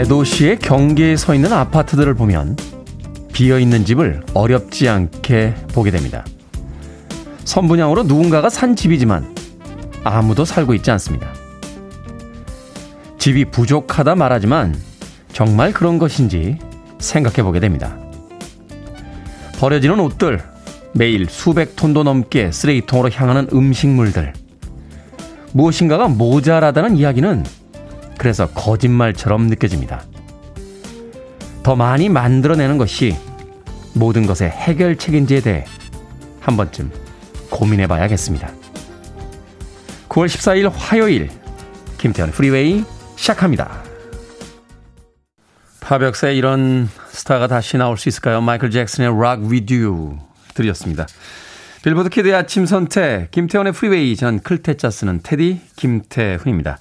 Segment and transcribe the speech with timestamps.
[0.00, 2.56] 대도시의 경계에 서 있는 아파트들을 보면
[3.34, 6.24] 비어 있는 집을 어렵지 않게 보게 됩니다.
[7.44, 9.36] 선분양으로 누군가가 산 집이지만
[10.02, 11.28] 아무도 살고 있지 않습니다.
[13.18, 14.74] 집이 부족하다 말하지만
[15.34, 16.56] 정말 그런 것인지
[16.98, 17.98] 생각해 보게 됩니다.
[19.58, 20.40] 버려지는 옷들,
[20.94, 24.32] 매일 수백 톤도 넘게 쓰레기통으로 향하는 음식물들.
[25.52, 27.44] 무엇인가가 모자라다는 이야기는
[28.20, 30.04] 그래서 거짓말처럼 느껴집니다.
[31.62, 33.16] 더 많이 만들어내는 것이
[33.94, 35.64] 모든 것의 해결책인지에 대해
[36.38, 36.92] 한 번쯤
[37.48, 38.52] 고민해 봐야겠습니다.
[40.10, 41.30] 9월 14일 화요일
[41.96, 42.84] 김태훈 Freeway
[43.16, 43.84] 시작합니다.
[45.80, 48.42] 팝역사에 이런 스타가 다시 나올 수 있을까요?
[48.42, 50.18] 마이클 잭슨의 Rock With You
[50.52, 51.06] 들으셨습니다.
[51.82, 56.80] 빌보드 Kid의 아침 선택, 김태훈의 Freeway, 전 클 태 자 쓰는 테디 김태훈입니다.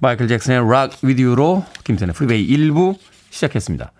[0.00, 2.96] 마이클 잭슨의 With You로 김태훈의 Freeway 1부
[3.28, 3.92] 시작했습니다.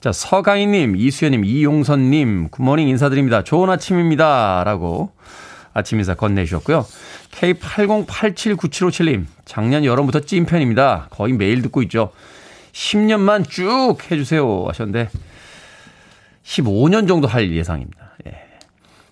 [0.00, 3.42] 자, 서강희님, 이수연님, 이용선님, good morning 인사드립니다.
[3.42, 4.62] 좋은 아침입니다.
[4.64, 5.12] 라고
[5.72, 6.84] 아침 인사 건네주셨고요.
[7.30, 11.08] K80879757님, 작년 여름부터 찐팬입니다.
[11.10, 12.12] 거의 매일 듣고 있죠.
[12.72, 14.66] 10년만 쭉 해주세요.
[14.68, 15.08] 하셨는데,
[16.44, 18.12] 15년 정도 할 예상입니다.
[18.26, 18.42] 예.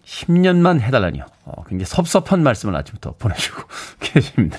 [0.04, 1.24] 10년만 해달라니요.
[1.44, 3.62] 어, 굉장히 섭섭한 말씀을 아침부터 보내주고
[4.00, 4.58] 계십니다.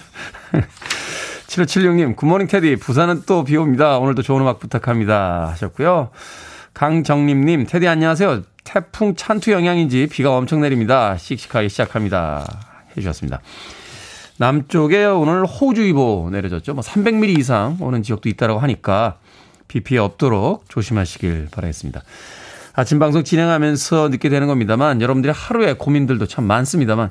[1.51, 2.77] 7576님, 굿모닝 테디.
[2.77, 3.97] 부산은 또 비 옵니다.
[3.97, 5.49] 오늘도 좋은 음악 부탁합니다.
[5.51, 6.09] 하셨고요.
[6.73, 8.43] 강정림님, 테디 안녕하세요.
[8.63, 11.17] 태풍 찬투 영향인지 비가 엄청 내립니다.
[11.17, 12.45] 씩씩하게 시작합니다.
[12.91, 13.41] 해주셨습니다.
[14.37, 16.73] 남쪽에 오늘 호우주의보 내려졌죠.
[16.73, 19.17] 뭐 300mm 이상 오는 지역도 있다라고 하니까
[19.67, 22.01] 비 피해 없도록 조심하시길 바라겠습니다.
[22.73, 27.09] 아침 방송 진행하면서 늦게 되는 겁니다만 여러분들의 하루의 고민들도 참 많습니다만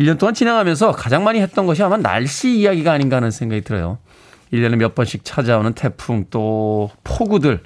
[0.00, 3.98] 1년 동안 진행하면서 가장 많이 했던 것이 아마 날씨 이야기가 아닌가 하는 생각이 들어요.
[4.50, 7.60] 1년에 몇 번씩 찾아오는 태풍 또 폭우들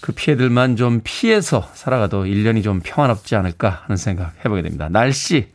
[0.00, 4.88] 그 피해들만 좀 피해서 살아가도 1년이 좀 평안없지 않을까 하는 생각 해보게 됩니다.
[4.90, 5.48] 날씨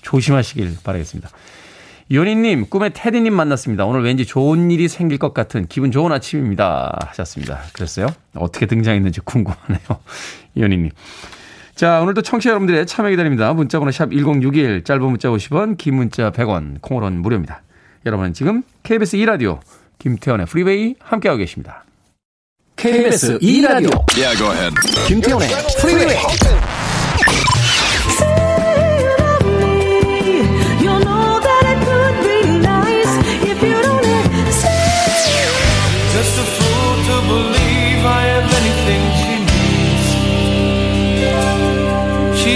[0.00, 1.28] 조심하시길 바라겠습니다.
[2.10, 3.84] 요니님, 꿈에 테디님 만났습니다.
[3.84, 6.98] 오늘 왠지 좋은 일이 생길 것 같은 기분 좋은 아침입니다.
[7.08, 7.60] 하셨습니다.
[7.72, 8.08] 그랬어요?
[8.34, 9.80] 어떻게 등장했는지 궁금하네요.
[10.56, 10.90] 요니님.
[11.74, 13.52] 자, 오늘도 청취자 여러분들의 참여 기다립니다.
[13.52, 17.62] 문자번호 샵 1061, 짧은 문자 50원, 긴 문자 100원, 콩으로는 무료입니다.
[18.06, 19.58] 여러분은 지금 KBS 2라디오
[19.98, 21.84] 김태훈의 Freeway 함께하고 계십니다.
[22.76, 24.74] KBS 2라디오 yeah, go ahead.
[25.08, 25.48] 김태훈의
[25.80, 26.16] Freeway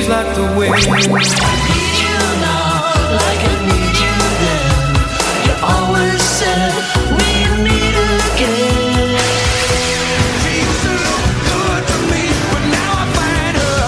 [0.08, 0.72] like the wind.
[0.72, 0.76] I
[1.68, 2.88] need you now,
[3.20, 4.64] like I need you then.
[5.44, 6.72] You always said
[7.12, 7.28] we
[7.64, 9.20] meet again.
[10.40, 13.84] She used to look good to me, but now I find her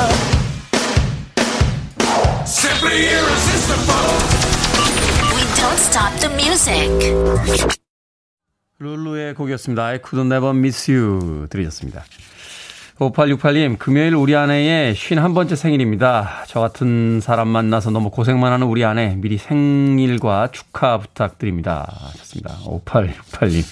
[2.45, 4.13] simply irresistible.
[5.37, 6.93] We don't stop the music.
[8.79, 9.85] 룰루의 곡이었습니다.
[9.87, 12.05] I could never miss you 들으셨습니다.
[13.01, 16.45] 5868님, 금요일 우리 아내의 51번째 생일입니다.
[16.47, 21.91] 저 같은 사람 만나서 너무 고생만 하는 우리 아내, 미리 생일과 축하 부탁드립니다.
[22.19, 22.59] 좋습니다.
[22.67, 23.65] 5868님.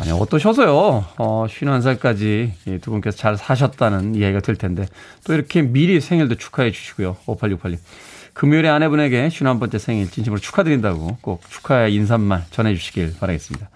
[0.00, 1.04] 아니, 어떠셔서요?
[1.18, 4.86] 어, 51살까지 두 분께서 잘 사셨다는 이야기가 될 텐데,
[5.24, 7.18] 또 이렇게 미리 생일도 축하해 주시고요.
[7.26, 7.76] 5868님.
[8.32, 13.68] 금요일에 아내분에게 51번째 생일 진심으로 축하드린다고 꼭 축하의 인사말 전해 주시길 바라겠습니다.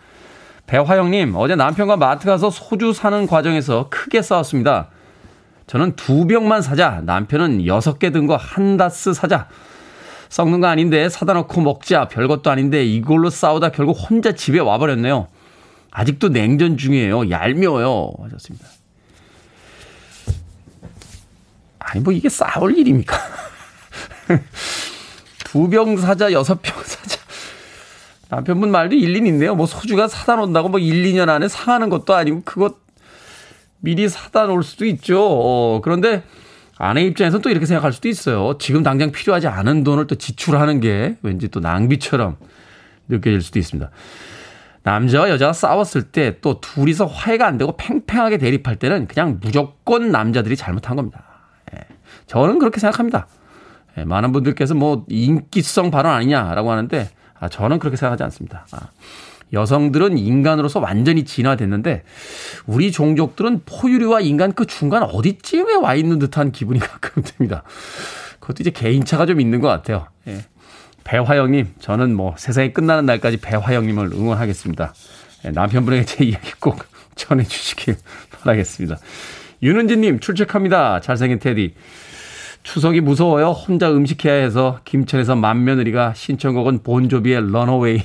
[0.67, 4.89] 배화영님, 어제 남편과 마트 가서 소주 사는 과정에서 크게 싸웠습니다.
[5.67, 7.03] 저는 두 병만 사자.
[7.05, 9.49] 남편은 여섯 개 든 거 한 다스 사자.
[10.29, 12.09] 썩는 거 아닌데 사다 놓고 먹자.
[12.09, 15.29] 별것도 아닌데 이걸로 싸우다 결국 혼자 집에 와버렸네요.
[15.93, 17.31] 아직도 냉전 중이에요.
[17.31, 18.13] 얄미워요.
[18.25, 18.67] 하셨습니다.
[21.79, 23.17] 아니, 뭐 이게 싸울 일입니까?
[25.45, 27.19] 두 병 사자, 여섯 병 사자.
[28.29, 29.55] 남편분 말도 일리는 있네요.
[29.55, 32.77] 뭐 소주가 사다 놓는다고 뭐 1, 2년 안에 상하는 것도 아니고 그것
[33.81, 35.21] 미리 사다 놓을 수도 있죠.
[35.21, 36.25] 어, 그런데
[36.79, 38.59] 아내 입장에서는 또 이렇게 생각할 수도 있어요.
[38.59, 42.37] 지금 당장 필요하지 않은 돈을 또 지출하는 게 왠지 또 낭비처럼
[43.09, 43.91] 느껴질 수도 있습니다.
[44.83, 50.57] 남자와 여자가 싸웠을 때 또 둘이서 화해가 안 되고 팽팽하게 대립할 때는 그냥 무조건 남자들이
[50.57, 51.25] 잘못한 겁니다.
[51.75, 51.81] 예.
[52.27, 53.27] 저는 그렇게 생각합니다.
[53.99, 54.05] 예.
[54.05, 57.09] 많은 분들께서 뭐 인기성 발언 아니냐라고 하는데
[57.39, 58.67] 아, 저는 그렇게 생각하지 않습니다.
[58.73, 58.91] 아,
[59.53, 62.03] 여성들은 인간으로서 완전히 진화됐는데
[62.67, 67.63] 우리 종족들은 포유류와 인간 그 중간 어디쯤에 와 있는 듯한 기분이 가끔 듭니다.
[68.41, 70.07] 그것도 이제 개인차가 좀 있는 것 같아요.
[70.27, 70.45] 예.
[71.05, 74.93] 배화영님, 저는 뭐 세상이 끝나는 날까지 배화영님을 응원하겠습니다.
[75.45, 76.85] 네, 남편분에게 제 이야기 꼭
[77.15, 77.97] 전해주시길
[78.41, 78.99] 바라겠습니다.
[79.63, 81.01] 윤은진님, 출첵합니다.
[81.01, 81.75] 잘생긴 테디.
[82.67, 83.51] 추석이 무서워요.
[83.51, 88.03] 혼자 음식해야 해서 김천에서 맏며느리가 신청곡은 본조비의 런어웨이.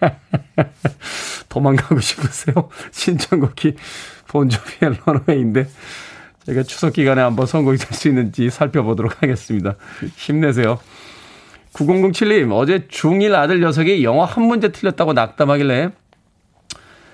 [1.50, 2.70] 도망가고 싶으세요?
[2.90, 3.74] 신청곡이
[4.28, 5.68] 본조비의 런어웨이인데
[6.46, 9.74] 제가 추석 기간에 한번 선곡이 될 수 있는지 살펴보도록 하겠습니다.
[10.16, 10.78] 힘내세요.
[11.74, 15.90] 9007님, 어제 중1 아들 녀석이 영어 한 문제 틀렸다고 낙담하길래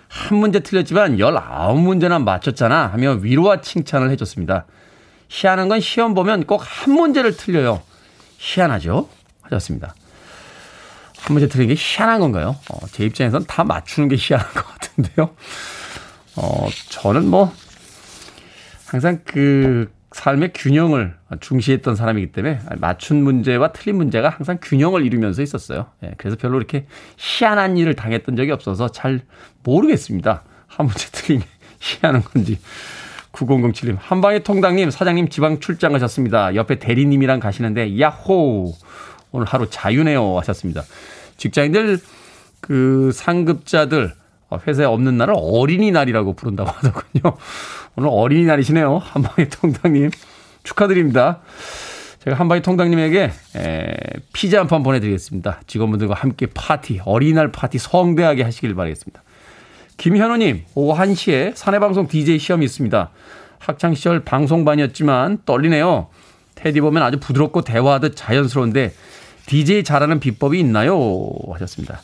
[0.09, 4.67] 한 문제 틀렸지만 19문제나 맞췄잖아 하며 위로와 칭찬을 해줬습니다.
[5.29, 7.83] 희한한 건 시험 보면 꼭 한 문제를 틀려요.
[8.39, 9.09] 희한하죠?
[9.43, 9.95] 하셨습니다.
[11.19, 12.57] 한 문제 틀린 게 희한한 건가요?
[12.71, 15.35] 어, 제 입장에선 다 맞추는 게 희한한 것 같은데요.
[16.37, 17.53] 어, 저는 뭐,
[18.87, 25.91] 항상 그 삶의 균형을 중시했던 사람이기 때문에 맞춘 문제와 틀린 문제가 항상 균형을 이루면서 있었어요.
[26.05, 26.87] 예, 그래서 별로 이렇게
[27.19, 29.23] 희한한 일을 당했던 적이 없어서 잘
[29.65, 30.45] 모르겠습니다.
[30.69, 31.47] 한 문제 틀린 게
[31.81, 32.59] 희한한 건지.
[33.45, 36.55] 9007님, 한방의 통당님, 사장님 지방 출장 가셨습니다.
[36.55, 38.73] 옆에 대리님이랑 가시는데, 야호!
[39.33, 40.39] 오늘 하루 자유네요.
[40.39, 40.83] 하셨습니다.
[41.37, 41.99] 직장인들,
[42.61, 44.13] 그 상급자들,
[44.67, 47.37] 회사에 없는 날을 어린이날이라고 부른다고 하더군요.
[47.97, 48.99] 오늘 어린이날이시네요.
[48.99, 50.11] 한방의 통당님.
[50.63, 51.41] 축하드립니다.
[52.25, 53.95] 제가 한방의 통당님에게 에,
[54.33, 55.61] 피자 한 판 보내드리겠습니다.
[55.67, 59.23] 직원분들과 함께 파티, 어린이날 파티 성대하게 하시길 바라겠습니다.
[59.97, 63.11] 김현우님, 오후 1시에 사내방송 DJ 시험이 있습니다.
[63.59, 66.09] 학창시절 방송반이었지만 떨리네요.
[66.55, 68.93] 테디 보면 아주 부드럽고 대화하듯 자연스러운데
[69.47, 70.99] DJ 잘하는 비법이 있나요?
[71.53, 72.01] 하셨습니다.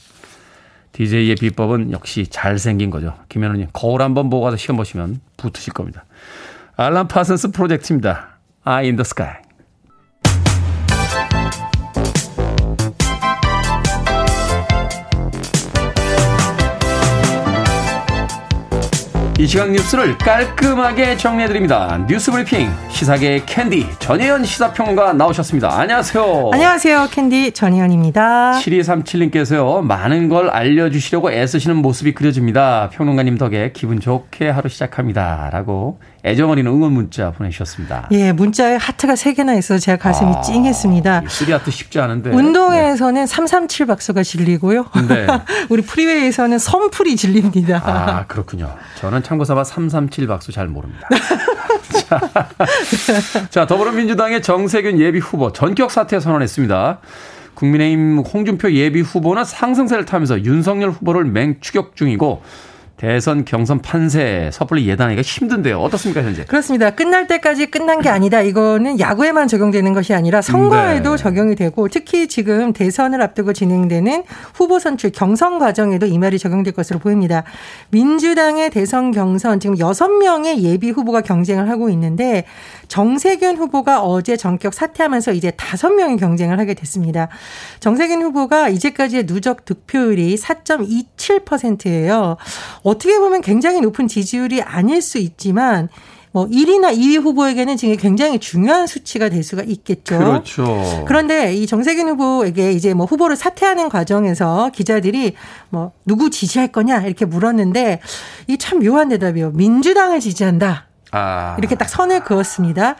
[0.93, 3.15] DJ의 비법은 역시 잘생긴 거죠.
[3.29, 6.05] 김현우님, 거울 한번 보고 가서 시험 보시면 붙으실 겁니다.
[6.77, 8.39] 앨런 파슨스 프로젝트입니다.
[8.65, 9.42] Eye in the Sky.
[19.43, 22.07] 이 시각 뉴스를 깔끔하게 정리해드립니다.
[22.09, 25.81] 뉴스 브리핑 시사계의 캔디 전혜연 시사평론가 나오셨습니다.
[25.81, 26.51] 안녕하세요.
[26.53, 27.09] 안녕하세요.
[27.11, 28.53] 캔디 전혜연입니다.
[28.61, 29.83] 7237님께서요.
[29.83, 32.91] 많은 걸 알려주시려고 애쓰시는 모습이 그려집니다.
[32.91, 35.51] 평론가님 덕에 기분 좋게 하루 시작합니다.
[35.53, 38.09] 라고 애정어린 응원 문자 보내주셨습니다.
[38.13, 41.23] 예, 문자에 하트가 3개나 있어서 제가 가슴이 아, 찡했습니다.
[41.23, 42.31] 3하트 쉽지 않은데.
[42.31, 43.27] 운동회에서는 네.
[43.27, 44.87] 337 박수가 질리고요.
[45.09, 45.27] 네.
[45.69, 47.83] 우리 프리웨이에서는 선풀이 질립니다.
[47.85, 48.73] 아, 그렇군요.
[49.01, 51.09] 저는 참고삼아 337 박수 잘 모릅니다.
[52.09, 57.01] 자, 자, 더불어민주당의 정세균 예비 후보 전격 사퇴 선언했습니다.
[57.55, 62.43] 국민의힘 홍준표 예비 후보는 상승세를 타면서 윤석열 후보를 맹추격 중이고
[63.03, 65.81] 대선 경선 판세 섣불리 예단하기가 힘든데요.
[65.81, 66.45] 어떻습니까, 현재?
[66.45, 66.91] 그렇습니다.
[66.91, 68.43] 끝날 때까지 끝난 게 아니다.
[68.43, 71.19] 이거는 야구에만 적용되는 것이 아니라 선거에도 네.
[71.21, 74.23] 적용이 되고 특히 지금 대선을 앞두고 진행되는
[74.55, 77.43] 후보 선출 경선 과정에도 이 말이 적용될 것으로 보입니다.
[77.91, 82.45] 민주당의 대선 경선 지금 6명의 예비 후보가 경쟁을 하고 있는데
[82.87, 87.27] 정세균 후보가 어제 전격 사퇴하면서 이제 5명이 경쟁을 하게 됐습니다.
[87.81, 92.37] 정세균 후보가 이제까지의 누적 득표율이 4.27%예요.
[92.93, 95.89] 어떻게 보면 굉장히 높은 지지율이 아닐 수 있지만
[96.35, 100.17] 뭐 1위나 2위 후보에게는 지금 굉장히 중요한 수치가 될 수가 있겠죠.
[100.19, 101.05] 그렇죠.
[101.07, 105.35] 그런데 이 정세균 후보에게 이제 뭐 후보를 사퇴하는 과정에서 기자들이
[105.69, 108.01] 뭐 누구 지지할 거냐 이렇게 물었는데
[108.49, 109.51] 이 참 묘한 대답이요.
[109.51, 110.87] 민주당을 지지한다.
[111.11, 111.57] 아.
[111.59, 112.97] 이렇게 딱 선을 그었습니다.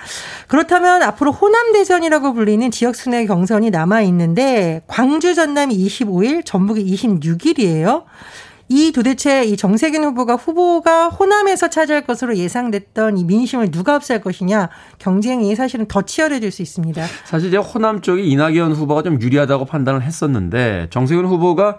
[0.47, 8.03] 그렇다면 앞으로 호남 대전이라고 불리는 지역 순회 경선이 남아 있는데 광주 전남이 25일, 전북이 26일이에요.
[8.73, 14.71] 이 도대체 이 정세균 후보가 후보가 호남에서 차지할 것으로 예상됐던 이 민심을 누가 흡수할 것이냐
[14.99, 17.05] 경쟁이 사실은 더 치열해질 수 있습니다.
[17.27, 21.77] 사실 이제 호남 쪽이 이낙연 후보가 좀 유리하다고 판단을 했었는데 정세균 후보가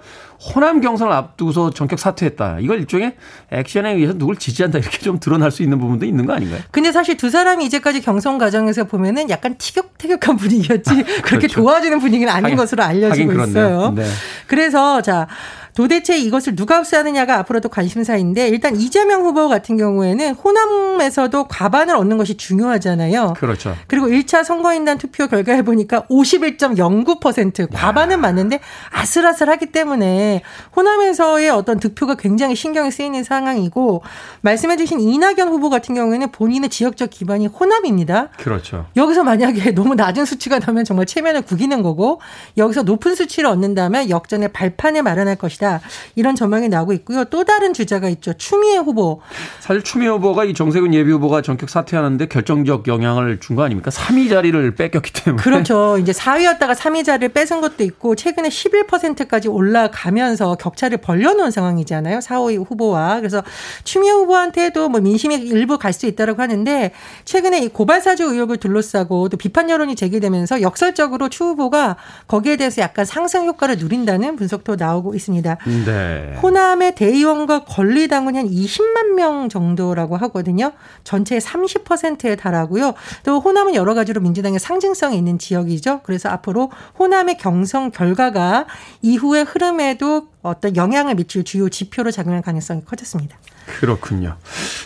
[0.54, 2.60] 호남 경선을 앞두고서 전격 사퇴했다.
[2.60, 3.16] 이걸 일종의
[3.50, 6.62] 액션에 의해서 누굴 지지한다 이렇게 좀 드러날 수 있는 부분도 있는 거 아닌가요?
[6.70, 11.62] 근데 사실 두 사람이 이제까지 경선 과정에서 보면은 약간 티격태격한 분위기였지 아, 그렇게 그렇죠.
[11.62, 13.94] 도와주는 분위기는 아닌 하긴, 것으로 알려지고 있어요.
[13.96, 14.06] 네.
[14.46, 15.28] 그래서 자
[15.76, 22.38] 도대체 이것을 누가 흡수하느냐가 앞으로도 관심사인데 일단 이재명 후보 같은 경우에는 호남에서도 과반을 얻는 것이
[22.38, 23.34] 중요하잖아요.
[23.38, 23.76] 그렇죠.
[23.88, 28.60] 그리고 1차 선거인단 투표 결과해 보니까 51.09% 과반은 맞는데
[28.92, 30.44] 아슬아슬하기 때문에
[30.76, 34.04] 호남에서의 어떤 득표가 굉장히 신경이 쓰이는 상황이고
[34.42, 38.30] 말씀해 주신 이낙연 후보 같은 경우에는 본인의 지역적 기반이 호남입니다.
[38.38, 38.86] 그렇죠.
[38.96, 42.22] 여기서 만약에 너무 낮은 수치가 나면 정말 체면을 구기는 거고
[42.58, 45.63] 여기서 높은 수치를 얻는다면 역전의 발판을 마련할 것이다.
[45.64, 45.80] 것이다.
[46.16, 47.24] 이런 전망이 나오고 있고요.
[47.26, 48.34] 또 다른 주자가 있죠.
[48.34, 49.22] 추미애 후보.
[49.62, 53.92] 사실 추미애 후보가 이 정세균 예비 후보가 전격 사퇴하는데 결정적 영향을 준 거 아닙니까?
[53.92, 55.44] 3위 자리를 뺏겼기 때문에.
[55.44, 55.98] 그렇죠.
[56.02, 62.20] 이제 4위였다가 3위 자리를 뺏은 것도 있고 최근에 11%까지 올라가면서 격차를 벌려놓은 상황이잖아요.
[62.20, 63.18] 4, 5위 후보와.
[63.20, 63.44] 그래서
[63.84, 66.92] 추미애 후보한테도 뭐 민심이 일부 갈 수 있다라고 하는데
[67.24, 72.82] 최근에 이 고발 사주 의혹을 둘러싸고 또 비판 여론이 제기되면서 역설적으로 추 후보가 거기에 대해서
[72.82, 75.53] 약간 상승 효과를 누린다는 분석도 나오고 있습니다.
[75.86, 76.38] 네.
[76.42, 80.72] 호남의 대의원과 권리당은 한 20만 명 정도라고 하거든요.
[81.04, 82.94] 전체의 30%에 달하고요.
[83.24, 86.02] 또 호남은 여러 가지로 민주당의 상징성이 있는 지역이죠.
[86.04, 88.66] 그래서 앞으로 호남의 경선 결과가
[89.02, 93.38] 이후의 흐름에도 어떤 영향을 미칠 주요 지표로 작용할 가능성이 커졌습니다.
[93.66, 94.36] 그렇군요.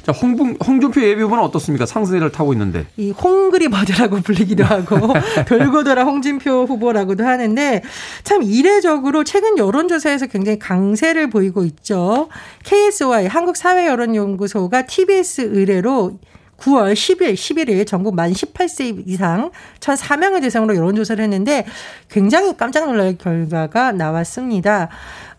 [0.04, 1.86] 자, 홍, 홍준표 예비후보는 어떻습니까?
[1.86, 2.86] 상승세를 타고 있는데.
[2.98, 5.14] 이 홍그리 버드라고 불리기도 하고
[5.48, 7.82] 돌고 돌아 홍준표 후보라고도 하는데
[8.24, 12.30] 참 이례적으로 최근 여론조사에서 굉장히 강세를 보이고 있죠.
[12.64, 16.20] KSY 한국사회여론연구소가 TBS 의뢰로
[16.58, 21.66] 9월 10일, 11일 전국 만 18세 이상 1,004명을 대상으로 여론조사를 했는데
[22.10, 24.90] 굉장히 깜짝 놀랄 결과가 나왔습니다.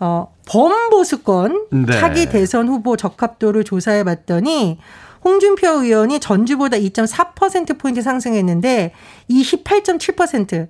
[0.01, 1.93] 어, 범보수권 네.
[1.93, 4.79] 차기 대선 후보 적합도를 조사해 봤더니
[5.25, 8.93] 홍준표 의원이 전주보다 2.4%포인트 상승했는데
[9.29, 10.69] 28.7%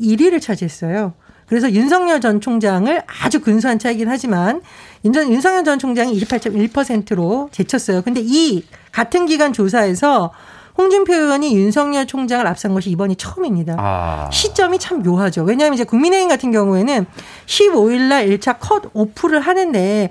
[0.00, 1.12] 1위를 차지했어요.
[1.46, 4.62] 그래서 윤석열 전 총장을 아주 근소한 차이긴 하지만
[5.04, 8.02] 윤석열 전 총장이 28.1%로 제쳤어요.
[8.02, 10.32] 근데 이 같은 기간 조사에서
[10.76, 13.76] 홍준표 의원이 윤석열 총장을 앞선 것이 이번이 처음입니다.
[13.78, 14.30] 아.
[14.32, 15.42] 시점이 참 묘하죠.
[15.42, 17.06] 왜냐하면 이제 국민의힘 같은 경우에는
[17.46, 20.10] 15일 날 1차 컷 오프를 하는데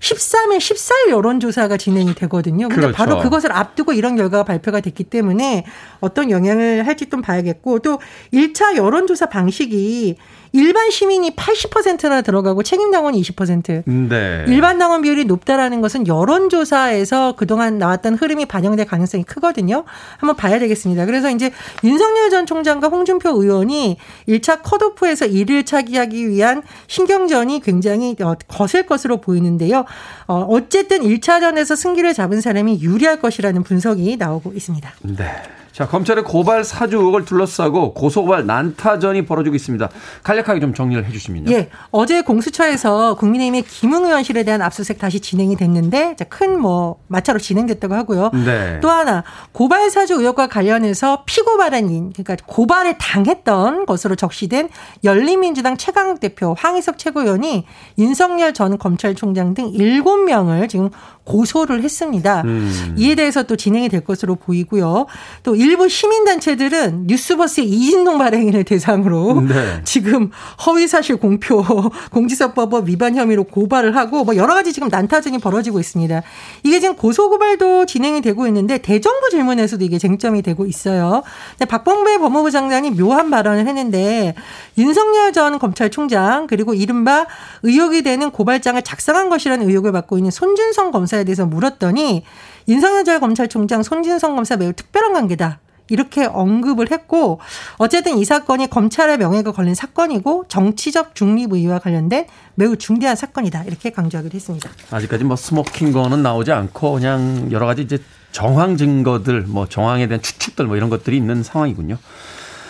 [0.00, 2.68] 13일, 14일 여론조사가 진행이 되거든요.
[2.68, 2.96] 근데 그렇죠.
[2.96, 5.64] 바로 그것을 앞두고 이런 결과가 발표가 됐기 때문에
[6.00, 8.00] 어떤 영향을 할지 좀 봐야겠고 또
[8.34, 10.16] 1차 여론조사 방식이
[10.54, 13.82] 일반 시민이 80%나 들어가고 책임 당원이 20%.
[14.08, 14.44] 네.
[14.46, 19.82] 일반 당원 비율이 높다라는 것은 여론 조사에서 그동안 나왔던 흐름이 반영될 가능성이 크거든요.
[20.16, 21.06] 한번 봐야 되겠습니다.
[21.06, 21.50] 그래서 이제
[21.82, 29.20] 윤석열 전 총장과 홍준표 의원이 1차 컷오프에서 1을 차기하기 위한 신경전이 굉장히 어, 거슬 것으로
[29.20, 29.84] 보이는데요.
[30.28, 34.88] 어, 어쨌든 1차전에서 승기를 잡은 사람이 유리할 것이라는 분석이 나오고 있습니다.
[35.02, 35.63] 네.
[35.74, 39.88] 자, 검찰의 고발 사주 의혹을 둘러싸고 고소고발 난타전이 벌어지고 있습니다.
[40.22, 41.50] 간략하게 좀 정리를 해 주시면요.
[41.50, 41.68] 예.
[41.90, 48.30] 어제 공수처에서 국민의힘의 김웅 의원실에 대한 압수수색 다시 진행이 됐는데 큰 뭐 마차로 진행됐다고 하고요.
[48.44, 48.78] 네.
[48.80, 54.68] 또 하나 고발 사주 의혹과 관련해서 피고 발언인 그러니까 고발을 당했던 것으로 적시된
[55.02, 57.66] 열린민주당 최강욱 대표, 황희석 최고위원이
[57.98, 60.90] 윤석열 전 검찰총장 등 7명을 지금
[61.24, 62.42] 고소를 했습니다.
[62.44, 62.94] 음.
[62.98, 65.06] 이에 대해서 또 진행이 될 것으로 보이고요.
[65.42, 69.80] 또 일부 시민단체들은 뉴스버스의 이진동 발행인을 대상으로 네.
[69.84, 70.30] 지금
[70.66, 71.64] 허위사실 공표
[72.10, 76.22] 공지서법 위반 혐의로 고발을 하고 뭐 여러 가지 지금 난타전이 벌어지고 있습니다.
[76.62, 81.22] 이게 지금 고소고발도 진행이 되고 있는데 대정부 질문에서도 이게 쟁점이 되고 있어요.
[81.68, 84.34] 박범배 법무부 장관이 묘한 발언을 했는데
[84.76, 87.26] 윤석열 전 검찰총장 그리고 이른바
[87.62, 92.24] 의혹이 되는 고발장을 작성한 것이라는 의혹을 받고 있는 손준성 검사 에 대해서 물었더니
[92.68, 95.60] 윤석열 전 검찰총장 손준성 검사 매우 특별한 관계다.
[95.88, 97.40] 이렇게 언급을 했고
[97.76, 104.34] 어쨌든 이 사건이 검찰의 명예가 걸린 사건이고 정치적 중립의와 관련된 매우 중대한 사건이다 이렇게 강조하기도
[104.34, 104.70] 했습니다.
[104.90, 107.98] 아직까지 뭐 smoking gun은 나오지 않고 그냥 여러 가지 이제
[108.32, 111.98] 정황 증거들 뭐 정황에 대한 추측들 뭐 이런 것들이 있는 상황이군요.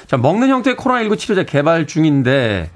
[0.07, 2.71] 자, 먹는 형태의 코로나19 치료제 개발 중인데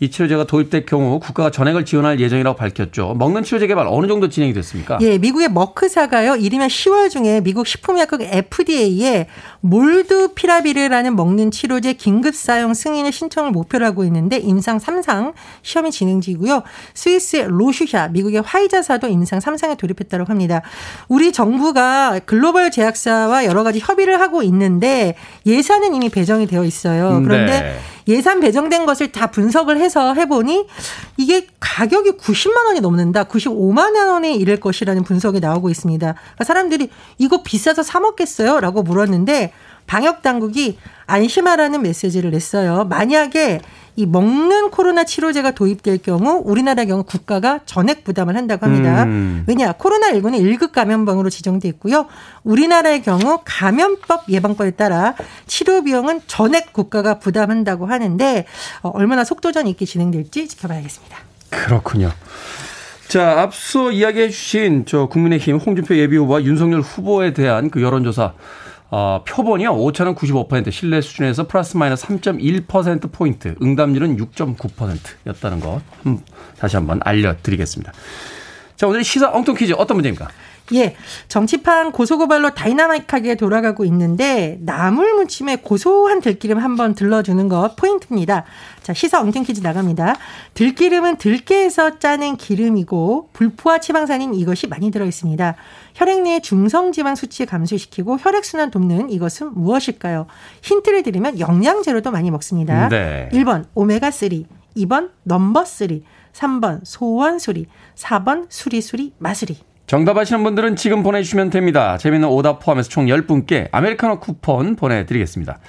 [0.00, 3.14] 이 치료제가 도입될 경우 국가가 전액을 지원할 예정이라고 밝혔죠.
[3.18, 4.98] 먹는 치료제 개발 어느 정도 진행이 됐습니까?
[5.00, 6.36] 예, 미국의 머크사가요.
[6.36, 9.26] 이르면 10월 중에 미국 식품의약국 FDA에
[9.60, 16.62] 몰드피라비르라는 먹는 치료제 긴급 사용 승인을 신청을 목표로 하고 있는데 임상 3상 시험이 진행 중이고요.
[16.94, 20.62] 스위스의 로슈샤, 미국의 화이자사도 임상 3상에 돌입했다고 합니다.
[21.08, 27.20] 우리 정부가 글로벌 제약사와 여러 가지 협의를 하고 있는데 예산은 이미 배정이 되어 있어요.
[27.24, 27.78] 그런데 네.
[28.08, 30.66] 예산 배정된 것을 다 분석을 해서 해보니
[31.18, 33.24] 이게 가격이 90만 원이 넘는다.
[33.24, 36.14] 95만 원에 이를 것이라는 분석이 나오고 있습니다.
[36.14, 36.88] 그러니까 사람들이
[37.18, 38.60] 이거 비싸서 사 먹겠어요?
[38.60, 39.52] 라고 물었는데
[39.88, 42.84] 방역 당국이 안심하라는 메시지를 냈어요.
[42.84, 43.60] 만약에
[43.96, 49.04] 이 먹는 코로나 치료제가 도입될 경우 우리나라 경우 국가가 전액 부담을 한다고 합니다.
[49.04, 49.44] 음.
[49.48, 52.06] 왜냐 코로나19는 1급 감염병으로 지정돼 있고요.
[52.44, 55.14] 우리나라의 경우 감염법 예방법에 따라
[55.46, 58.44] 치료 비용은 전액 국가가 부담한다고 하는데
[58.82, 61.18] 어, 얼마나 속도전 있게 진행될지 지켜봐야겠습니다.
[61.50, 62.12] 그렇군요.
[63.08, 68.34] 자, 앞서 이야기해 주신 저 국민의힘 홍준표 예비 후보와 윤석열 후보에 대한 그 여론조사
[68.90, 69.74] 어, 표본이요.
[69.74, 76.20] 5차는 95% 신뢰 수준에서 플러스 마이너스 3.1% 포인트, 응답률은 6.9%였다는 거 한,
[76.58, 77.92] 다시 한번 알려 드리겠습니다.
[78.76, 80.28] 자, 오늘 시사 엉뚱 퀴즈 어떤 문제입니까?
[80.74, 80.96] 예.
[81.28, 88.44] 정치판 고소고발로 다이나믹하게 돌아가고 있는데 나물 무침에 고소한 들기름 한번 들러주는 거 포인트입니다.
[88.82, 90.16] 자, 시사 엉뚱 퀴즈 나갑니다.
[90.54, 95.54] 들기름은 들깨에서 짜낸 기름이고 불포화 지방산인 이것이 많이 들어 있습니다.
[95.94, 100.26] 혈액 내 중성 지방 수치 감소시키고 혈액 순환 돕는 이것은 무엇일까요?
[100.62, 102.88] 힌트를 드리면 영양제로도 많이 먹습니다.
[102.88, 103.28] 네.
[103.32, 104.44] 1번 오메가3,
[104.76, 109.67] 2번 넘버3, 3번 소원수리, 4번 수리수리 마수리.
[109.88, 111.96] 정답 아시는 분들은 지금 보내주시면 됩니다.
[111.96, 115.60] 재미있는 오답 포함해서 총 10분께 아메리카노 쿠폰 보내드리겠습니다.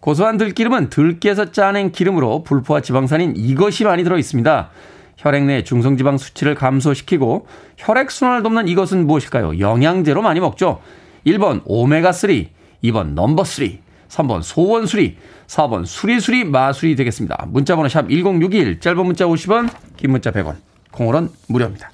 [0.00, 4.70] 고소한 들기름은 들깨에서 짜낸 기름으로 불포화 지방산인 이것이 많이 들어있습니다.
[5.18, 7.46] 혈액 내 중성지방 수치를 감소시키고
[7.76, 9.58] 혈액순환을 돕는 이것은 무엇일까요?
[9.58, 10.80] 영양제로 많이 먹죠.
[11.26, 12.48] 1번 오메가3,
[12.84, 17.44] 2번 넘버3, 3번 소원수리, 4번 수리수리 마수리 되겠습니다.
[17.50, 20.56] 문자번호 샵 1061, 짧은 문자 50원, 긴 문자 100원,
[20.90, 21.90] 콩으로는 무료입니다.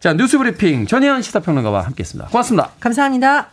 [0.00, 2.30] 자, 뉴스 브리핑 전혜연 시사평론가와 함께했습니다.
[2.30, 2.70] 고맙습니다.
[2.80, 3.48] 감사합니다.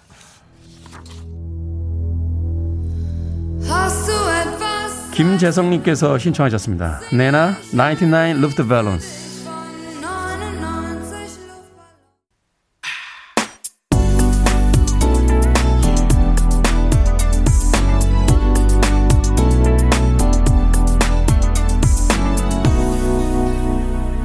[5.12, 7.02] 김재성님께서 신청하셨습니다.
[7.12, 9.28] 네나 99 Love the Balance.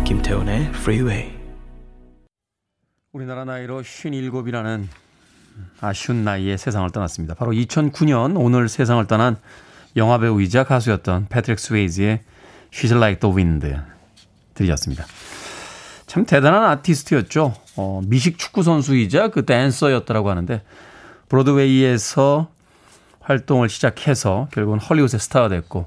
[0.04, 1.41] 김태훈의 Freeway.
[3.12, 4.86] 우리나라 나이로 57이라는
[5.82, 7.34] 아쉬운 나이에 세상을 떠났습니다.
[7.34, 9.36] 바로 2009년 오늘 세상을 떠난
[9.96, 12.22] 영화배우이자 가수였던 패트릭 스웨이즈의
[12.72, 13.68] She's Like the Wind
[14.54, 15.04] 들으셨습니다.
[16.06, 17.54] 참 대단한 아티스트였죠.
[17.76, 20.62] 어, 미식 축구 선수이자 그 댄서였다라고 하는데
[21.28, 22.48] 브로드웨이에서
[23.20, 25.86] 활동을 시작해서 결국은 헐리우드의 스타가 됐고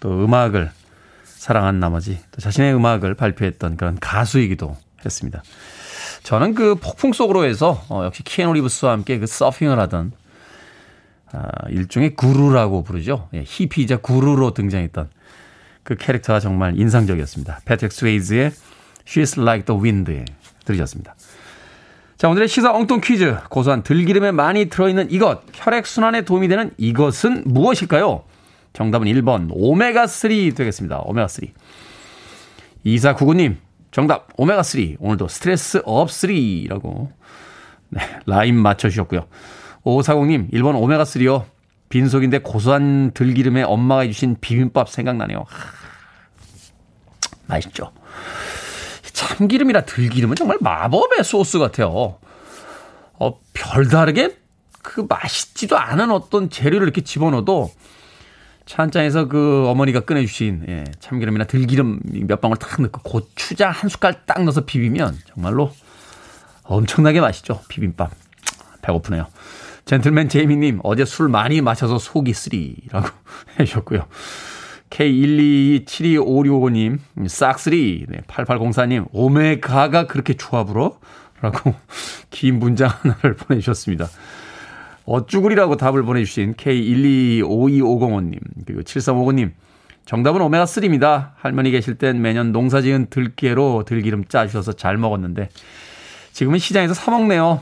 [0.00, 0.72] 또 음악을
[1.22, 5.44] 사랑한 나머지 또 자신의 음악을 발표했던 그런 가수이기도 했습니다.
[6.26, 10.10] 저는 그 폭풍 속으로 해서 어, 역시 키아누 리브스와 함께 그 서핑을 하던
[11.30, 13.28] 아, 일종의 구루라고 부르죠.
[13.32, 15.08] 예, 히피이자 구루로 등장했던
[15.84, 17.60] 그 캐릭터가 정말 인상적이었습니다.
[17.64, 18.50] 패트릭 스웨이즈의
[19.06, 20.24] She's Like the Wind
[20.64, 21.14] 들으셨습니다.
[22.16, 23.36] 자, 오늘의 시사 엉뚱 퀴즈.
[23.48, 28.24] 고소한 들기름에 많이 들어있는 이것, 혈액순환에 도움이 되는 이것은 무엇일까요?
[28.72, 31.04] 정답은 1번, 오메가3 되겠습니다.
[31.04, 31.50] 오메가3.
[32.84, 33.58] 2499님,
[33.90, 37.10] 정답 오메가3 오늘도 스트레스 없3라고
[37.88, 39.26] 네, 라인 맞춰주셨고요.
[39.84, 41.44] 5540님 1번 오메가3요.
[41.88, 45.44] 빈속인데 고소한 들기름에 엄마가 해주신 비빔밥 생각나네요.
[45.46, 45.72] 하,
[47.46, 47.92] 맛있죠.
[49.12, 52.18] 참기름이라 들기름은 정말 마법의 소스 같아요.
[53.18, 54.36] 어, 별다르게
[54.82, 57.70] 그 맛있지도 않은 어떤 재료를 이렇게 집어넣어도
[58.66, 64.42] 차한장에서 그 어머니가 꺼내주신 예, 참기름이나 들기름 몇 방울 딱 넣고 고추장 한 숟갈 딱
[64.42, 65.70] 넣어서 비비면 정말로
[66.64, 67.60] 엄청나게 맛있죠.
[67.68, 68.10] 비빔밥.
[68.82, 69.28] 배고프네요.
[69.84, 73.08] 젠틀맨 제이미님, 어제 술 많이 마셔서 속이 쓰리라고
[73.60, 74.06] 해주셨고요.
[74.90, 76.98] K1227256님,
[77.28, 78.06] 싹쓰리.
[78.08, 80.98] 네, 8804님, 오메가가 그렇게 조합으로?
[81.40, 81.72] 라고
[82.30, 84.08] 긴 문장 하나를 보내주셨습니다.
[85.06, 89.52] 어쭈구리라고 답을 보내주신 K1252505님, 그리고 7359님,
[90.04, 91.30] 정답은 오메가3입니다.
[91.36, 95.48] 할머니 계실 땐 매년 농사 지은 들깨로 들기름 짜주셔서 잘 먹었는데,
[96.32, 97.60] 지금은 시장에서 사먹네요.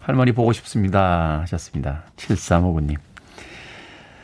[0.00, 1.40] 할머니 보고 싶습니다.
[1.42, 2.04] 하셨습니다.
[2.16, 2.96] 7359님.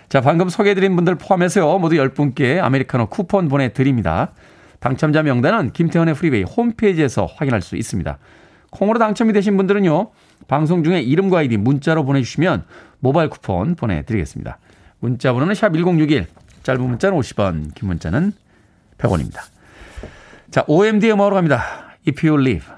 [0.09, 4.33] 자, 방금 소개해드린 분들 포함해서요, 모두 10분께 아메리카노 쿠폰 보내드립니다.
[4.81, 8.19] 당첨자 명단은 김태훈의 프리웨이 홈페이지에서 확인할 수 있습니다.
[8.71, 10.11] 콩으로 당첨이 되신 분들은요,
[10.49, 12.65] 방송 중에 이름과 아이디 문자로 보내주시면
[13.01, 14.59] 모바일 쿠폰 보내드리겠습니다.
[15.01, 16.27] 문자 번호는 샵 1061,
[16.63, 18.33] 짧은 문자는 50원, 긴 문자는
[18.99, 19.41] 100원입니다.
[20.51, 21.97] 자, OMD 음악으로 갑니다.
[22.07, 22.73] If You Leave.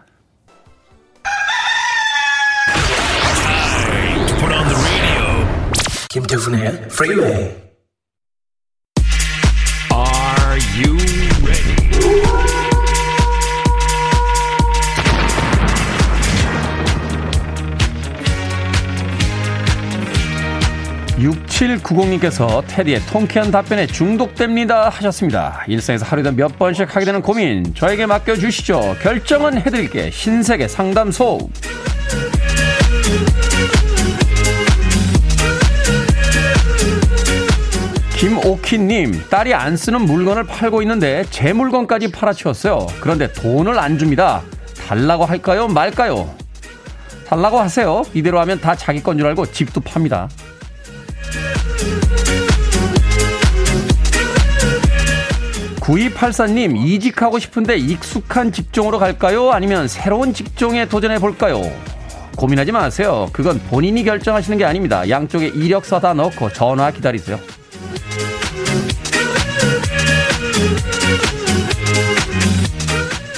[6.08, 7.65] 김태훈의 프리웨이
[21.18, 25.64] 6790님께서 테디의 통쾌한 답변에 중독됩니다 하셨습니다.
[25.66, 28.96] 일상에서 하루에 몇 번씩 하게 되는 고민 저에게 맡겨주시죠.
[29.00, 31.48] 결정은 해드릴게 신세계 상담소
[38.18, 42.86] 김오키님 딸이 안 쓰는 물건을 팔고 있는데 제 물건까지 팔아치웠어요.
[43.00, 44.42] 그런데 돈을 안 줍니다.
[44.86, 46.34] 달라고 할까요 말까요?
[47.26, 48.02] 달라고 하세요.
[48.14, 50.28] 이대로 하면 다 자기 건 줄 알고 집도 팝니다.
[55.86, 59.52] 9284님, 이직하고 싶은데 익숙한 직종으로 갈까요?
[59.52, 61.62] 아니면 새로운 직종에 도전해 볼까요?
[62.36, 63.28] 고민하지 마세요.
[63.32, 65.08] 그건 본인이 결정하시는 게 아닙니다.
[65.08, 67.38] 양쪽에 이력서 다 넣고 전화 기다리세요.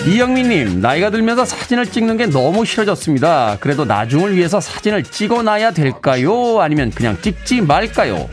[0.06, 3.58] 이영민님, 나이가 들면서 사진을 찍는 게 너무 싫어졌습니다.
[3.61, 6.62] 그래도 나중을 위해서 사진을 찍어놔야 될까요?
[6.62, 8.26] 아니면 그냥 찍지 말까요?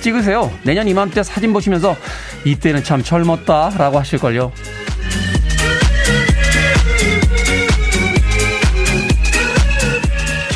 [0.00, 0.50] 찍으세요.
[0.62, 1.96] 내년 이맘때 사진 보시면서
[2.44, 4.52] 이때는 참 젊었다 라고 하실걸요.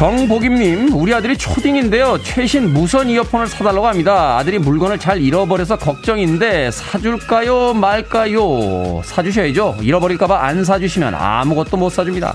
[0.00, 2.22] 정복임님, 우리 아들이 초딩인데요.
[2.22, 4.38] 최신 무선 이어폰을 사달라고 합니다.
[4.38, 9.02] 아들이 물건을 잘 잃어버려서 걱정인데 사줄까요, 말까요?
[9.04, 9.76] 사주셔야죠.
[9.82, 12.34] 잃어버릴까봐 안 사주시면 아무것도 못 사줍니다.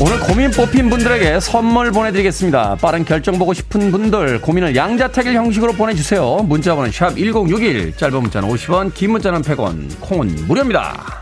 [0.00, 2.76] 오늘 고민 뽑힌 분들에게 선물 보내드리겠습니다.
[2.76, 6.38] 빠른 결정 보고 싶은 분들 고민을 양자택일 형식으로 보내주세요.
[6.38, 11.20] 문자번호 샵 1061, 짧은 문자는 50원, 긴 문자는 100원, 콩은 무료입니다.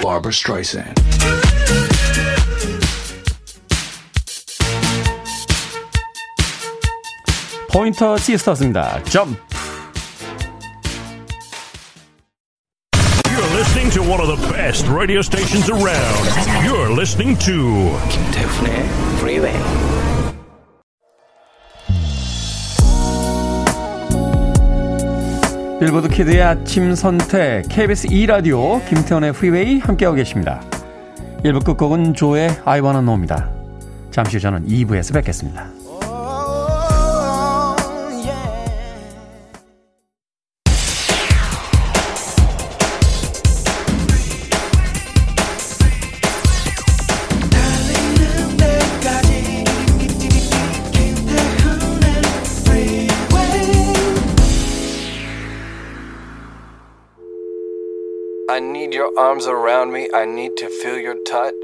[0.00, 1.02] Barbara Streisand.
[7.70, 9.02] 포인터 시스터스입니다.
[9.04, 9.53] 점프.
[13.74, 16.64] Listening to one of the best radio stations around.
[16.64, 18.84] You're listening to 김태훈의
[19.18, 19.52] Freeway.
[25.80, 30.62] 빌보드 kid의 아침 선택 KBS 2 라디오 김태훈의 프리웨이 함께하고 계십니다.
[31.44, 33.50] 1부 끝곡은 조의 I Wanna Know입니다.
[34.12, 35.83] 잠시 후 저는 2부에서 뵙겠습니다.
[59.16, 60.08] Arms around me.
[60.14, 61.54] I need to feel your touch.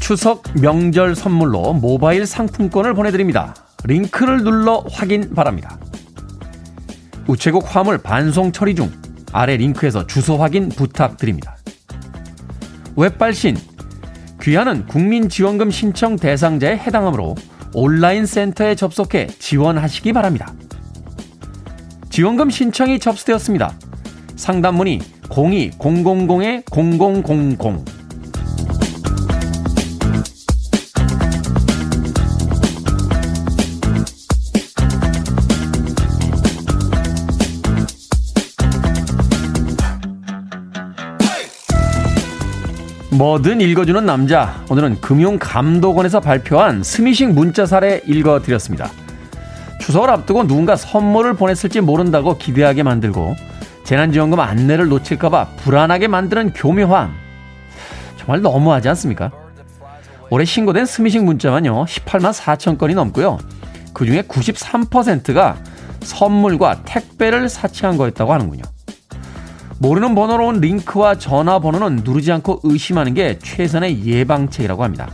[0.00, 3.54] 추석 명절 선물로 모바일 상품권을 보내드립니다.
[3.84, 5.78] 링크를 눌러 확인 바랍니다.
[7.28, 8.90] 우체국 화물 반송 처리 중
[9.32, 11.56] 아래 링크에서 주소 확인 부탁드립니다.
[12.96, 13.56] 웹발신
[14.42, 17.36] 귀하는 국민지원금 신청 대상자에 해당하므로
[17.74, 20.52] 온라인 센터에 접속해 지원하시기 바랍니다.
[22.10, 23.72] 지원금 신청이 접수되었습니다.
[24.34, 28.01] 상담문의 02-000-0000
[43.12, 44.64] 뭐든 읽어주는 남자.
[44.70, 48.90] 오늘은 금융감독원에서 발표한 스미싱 문자 사례 읽어드렸습니다.
[49.82, 53.36] 추석을 앞두고 누군가 선물을 보냈을지 모른다고 기대하게 만들고
[53.84, 57.12] 재난지원금 안내를 놓칠까봐 불안하게 만드는 교묘함.
[58.16, 59.30] 정말 너무하지 않습니까?
[60.30, 63.36] 올해 신고된 스미싱 문자만요, 18만 4천 건이 넘고요.
[63.92, 65.58] 그 중에 93%가
[66.00, 68.62] 선물과 택배를 사칭한 거였다고 하는군요.
[69.82, 75.10] 모르는 번호로 온 링크와 전화번호는 누르지 않고 의심하는 게 최선의 예방책이라고 합니다.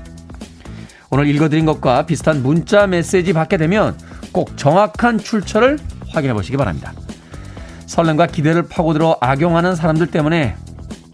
[1.09, 3.97] 오늘 읽어드린 것과 비슷한 문자 메시지 받게 되면
[4.31, 5.79] 꼭 정확한 출처를
[6.11, 6.93] 확인해 보시기 바랍니다.
[7.87, 10.55] 설렘과 기대를 파고들어 악용하는 사람들 때문에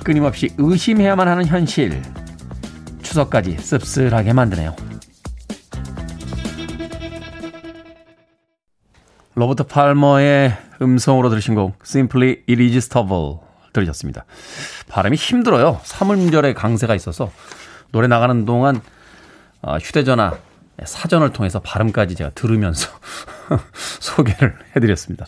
[0.02, 2.02] 끊임없이 의심해야만 하는 현실.
[3.02, 4.74] 추석까지 씁쓸하게 만드네요.
[9.36, 13.43] 로버트 팔머의 음성으로 들으신 곡 Simply Irresistible
[13.74, 14.24] 들으셨습니다.
[14.88, 15.80] 발음이 힘들어요.
[15.84, 17.30] 3음절에 강세가 있어서
[17.92, 18.80] 노래 나가는 동안
[19.60, 20.38] 어, 휴대전화
[20.82, 22.88] 사전을 통해서 발음까지 제가 들으면서
[24.00, 25.26] 소개를 해드렸습니다.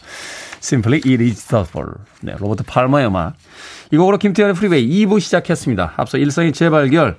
[0.58, 1.92] Simply Irresistible.
[2.22, 3.34] 네, 로버트 팔머의 음악.
[3.92, 5.94] 이 곡으로 김태훈의 프리웨이 2부 시작했습니다.
[5.96, 7.16] 앞서 일상의 재발견,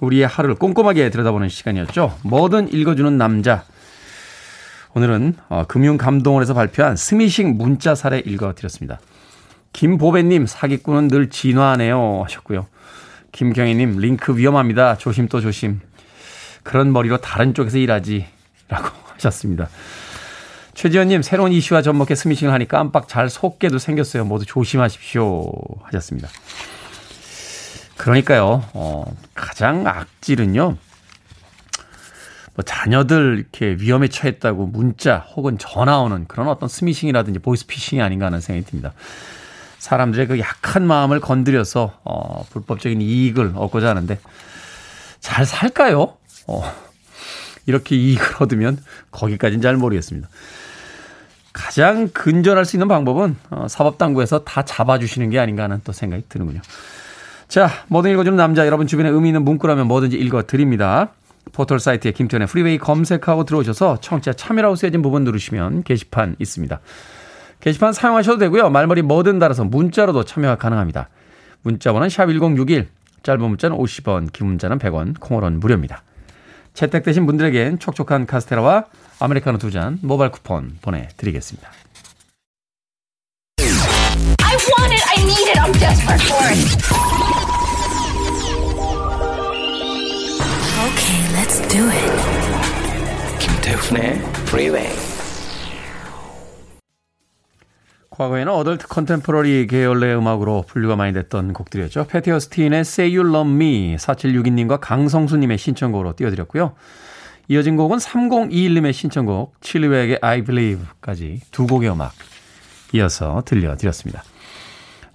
[0.00, 2.18] 우리의 하루를 꼼꼼하게 들여다보는 시간이었죠.
[2.24, 3.64] 뭐든 읽어주는 남자.
[4.94, 8.98] 오늘은 어, 금융감동원에서 발표한 스미싱 문자 사례 읽어드렸습니다.
[9.72, 12.66] 김보배님 사기꾼은 늘 진화하네요 하셨고요.
[13.32, 14.98] 김경희님 링크 위험합니다.
[14.98, 15.80] 조심 또 조심.
[16.62, 18.26] 그런 머리로 다른 쪽에서 일하지
[18.68, 19.68] 라고 하셨습니다.
[20.74, 24.24] 최지현님 새로운 이슈와 접목해 스미싱을 하니 깜빡 잘 속게도 생겼어요.
[24.24, 25.50] 모두 조심하십시오
[25.82, 26.28] 하셨습니다.
[27.96, 29.04] 그러니까요, 어,
[29.34, 30.76] 가장 악질은요,
[32.54, 38.40] 뭐 자녀들 이렇게 위험에 처했다고 문자 혹은 전화 오는 그런 어떤 스미싱이라든지 보이스피싱이 아닌가 하는
[38.40, 38.92] 생각이 듭니다.
[39.82, 44.16] 사람들의 그 약한 마음을 건드려서 어, 불법적인 이익을 얻고자 하는데
[45.18, 46.14] 잘 살까요?
[46.46, 46.72] 어,
[47.66, 48.78] 이렇게 이익을 얻으면
[49.10, 50.28] 거기까지는 잘 모르겠습니다.
[51.52, 56.60] 가장 근절할 수 있는 방법은 어, 사법당국에서 다 잡아주시는 게 아닌가 하는 또 생각이 드는군요.
[57.48, 61.08] 자, 뭐든 읽어주는 남자 여러분 주변에 의미 있는 문구라면 뭐든지 읽어드립니다.
[61.50, 66.78] 포털 사이트에 김태훈의 프리웨이 검색하고 들어오셔서 청취자 참여라고 쓰여진 부분 누르시면 게시판 있습니다.
[67.62, 68.70] 게시판 사용하셔도 되고요.
[68.70, 71.08] 말머리 뭐든 달아서 문자로도 참여가 가능합니다.
[71.62, 72.88] 문자 번호는 샵1061,
[73.22, 76.02] 짧은 문자는 50원, 긴 문자는 100원, 콩으로는 무료입니다.
[76.74, 78.86] 채택되신 분들에겐 촉촉한 카스테라와
[79.20, 81.70] 아메리카노 두 잔 모바일 쿠폰 보내드리겠습니다.
[83.60, 86.58] I want it, I need it, I'm desperate for it.
[90.82, 92.10] Okay, let's do it.
[93.38, 95.11] 김태훈의 Freeway.
[98.22, 102.06] 과거에는 어덜트 컨템포러리 계열의 음악으로 분류가 많이 됐던 곡들이었죠.
[102.06, 106.74] 패티 어스틴의 Say You Love Me 4762님과 강성수님의 신청곡으로 띄워드렸고요.
[107.48, 112.12] 이어진 곡은 3021님의 신청곡 칠리웨의 I Believe까지 두 곡의 음악
[112.92, 114.22] 이어서 들려드렸습니다.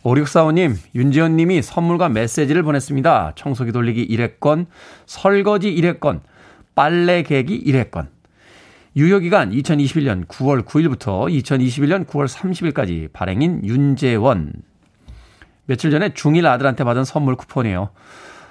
[0.04, 3.34] 5645님, 윤지연님이 선물과 메시지를 보냈습니다.
[3.36, 4.66] 청소기 돌리기 1회권,
[5.06, 6.22] 설거지 1회권,
[6.76, 8.08] 빨래 개기 1회권.
[8.98, 14.54] 유효기간 2021년 9월 9일부터 2021년 9월 30일까지 발행인 윤재원.
[15.68, 17.92] 며칠 전에 중1 아들한테 받은 선물 쿠폰이에요.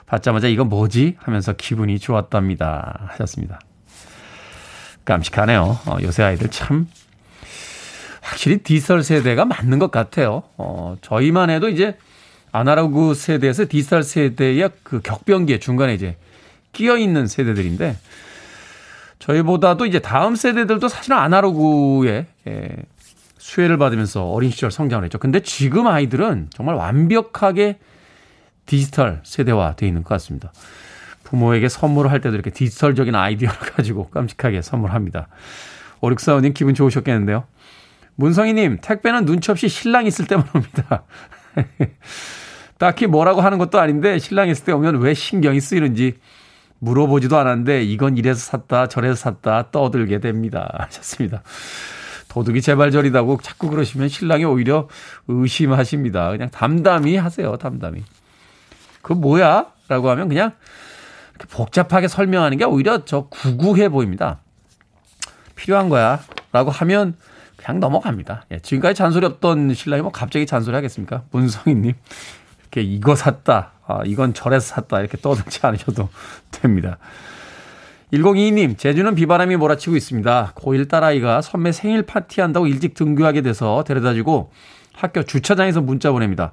[0.06, 1.16] 받자마자 이거 뭐지?
[1.18, 3.09] 하면서 기분이 좋았답니다.
[3.09, 3.59] 하셨습니다.
[5.04, 5.78] 깜찍하네요.
[5.85, 6.87] 어, 요새 아이들 참
[8.20, 10.44] 확실히 디지털 세대가 맞는 것 같아요.
[10.59, 11.98] 어, 저희만 해도 이제
[12.52, 16.16] 아날로그 세대에서 디지털 세대의 그 격변기에 중간에 이제
[16.72, 17.96] 끼어 있는 세대들인데
[19.18, 22.76] 저희보다도 이제 다음 세대들도 사실은 아날로그에 예,
[23.38, 25.18] 수혜를 받으면서 어린 시절 성장을 했죠.
[25.18, 27.79] 근데 지금 아이들은 정말 완벽하게
[28.66, 30.52] 디지털 세대화 되어 있는 것 같습니다.
[31.24, 35.29] 부모에게 선물을 할 때도 이렇게 디지털적인 아이디어를 가지고 깜찍하게 선물합니다.
[36.00, 37.44] 오륙사원님 기분 좋으셨겠는데요.
[38.16, 41.05] 문성희님, 택배는 눈치 없이 신랑 있을 때만 옵니다.
[42.79, 46.14] 딱히 뭐라고 하는 것도 아닌데 신랑 있을 때 오면 왜 신경이 쓰이는지
[46.79, 50.71] 물어보지도 않았는데 이건 이래서 샀다 저래서 샀다 떠들게 됩니다.
[50.79, 51.43] 하셨습니다.
[52.29, 54.89] 도둑이 제발 저리다고 자꾸 그러시면 신랑이 오히려
[55.29, 56.31] 의심하십니다.
[56.31, 57.57] 그냥 담담히 하세요.
[57.57, 58.05] 담담히.
[59.01, 59.67] 그 뭐야?
[59.89, 60.53] 라고 하면 그냥
[61.51, 64.41] 복잡하게 설명하는 게 오히려 저 구구해 보입니다.
[65.55, 66.21] 필요한 거야.
[66.53, 67.15] 라고 하면
[67.57, 68.45] 그냥 넘어갑니다.
[68.53, 71.25] 예, 지금까지 잔소리 없던 신랑이 뭐 갑자기 잔소리 하겠습니까?
[71.31, 71.95] 문성희님.
[72.66, 73.72] 이렇게 이거 샀다.
[73.87, 75.00] 아, 이건 절에서 샀다.
[75.00, 76.09] 이렇게 떠들지 않으셔도
[76.50, 76.98] 됩니다.
[78.12, 80.52] 1022님, 제주는 비바람이 몰아치고 있습니다.
[80.55, 84.52] 고1 딸아이가 선배 생일 파티한다고 일찍 등교하게 돼서 데려다주고
[84.94, 86.52] 학교 주차장에서 문자 보냅니다.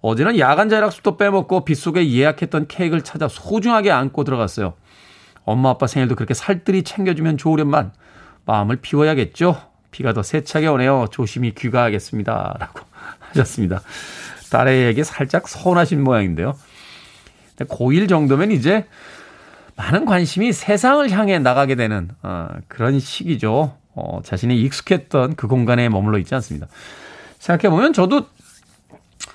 [0.00, 4.74] 어제는 야간 자율학습도 빼먹고 빗속에 예약했던 케이크를 찾아 소중하게 안고 들어갔어요.
[5.44, 7.92] 엄마 아빠 생일도 그렇게 살뜰히 챙겨주면 좋으련만
[8.46, 9.56] 마음을 비워야겠죠.
[9.90, 11.06] 비가 더 세차게 오네요.
[11.10, 12.56] 조심히 귀가하겠습니다.
[12.58, 12.80] 라고
[13.30, 13.80] 하셨습니다.
[14.58, 16.56] 딸에게 살짝 서운하신 모양인데요.
[17.58, 18.86] 고1 정도면 이제
[19.74, 23.76] 많은 관심이 세상을 향해 나가게 되는 어, 그런 시기죠.
[23.96, 26.68] 어, 자신이 익숙했던 그 공간에 머물러 있지 않습니다.
[27.40, 28.26] 생각해보면 저도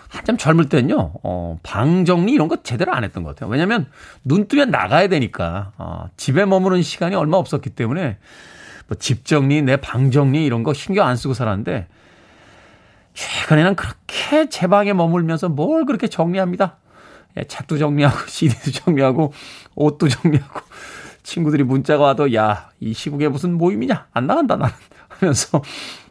[0.07, 3.49] 한참 젊을 때는요, 어, 방 정리 이런 거 제대로 안 했던 것 같아요.
[3.49, 3.87] 왜냐면
[4.23, 8.17] 눈 뜨면 나가야 되니까, 어, 집에 머무는 시간이 얼마 없었기 때문에,
[8.87, 11.87] 뭐 집 정리, 내 방 정리 이런 거 신경 안 쓰고 살았는데,
[13.19, 16.77] 최근에는 그렇게 제 방에 머물면서 뭘 그렇게 정리합니다.
[17.37, 19.33] 예, 책도 정리하고, CD도 정리하고,
[19.75, 20.61] 옷도 정리하고,
[21.23, 24.07] 친구들이 문자가 와도, 야, 이 시국에 무슨 모임이냐?
[24.13, 24.73] 안 나간다, 나는.
[25.09, 25.61] 하면서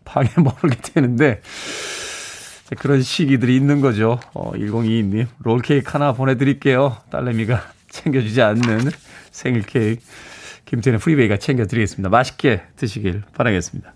[0.05, 1.41] 방에 머물게 되는데,
[2.79, 4.21] 그런 시기들이 있는 거죠.
[4.35, 6.99] 어, 1022님, 롤케이크 하나 보내드릴게요.
[7.09, 8.91] 딸내미가 챙겨주지 않는
[9.31, 10.03] 생일 케이크.
[10.67, 12.11] 김태훈의 프리웨이가 챙겨드리겠습니다.
[12.11, 13.95] 맛있게 드시길 바라겠습니다.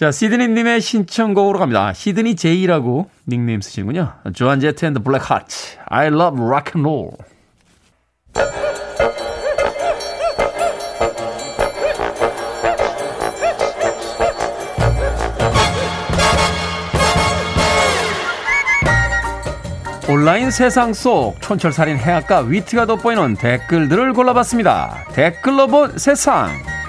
[0.00, 1.92] 자, 시드니님의 신청곡으로 갑니다.
[1.92, 4.14] 시드니 제이라고 닉네임 쓰시는군요.
[4.32, 5.76] 조안 제트 앤드 블랙 하츠.
[5.90, 7.10] I love rock and roll.
[20.08, 25.08] 온라인 세상 속 촌철살인 해악과 위트가 돋보이는 댓글들을 골라봤습니다.
[25.12, 26.79] 댓글로 본 세상.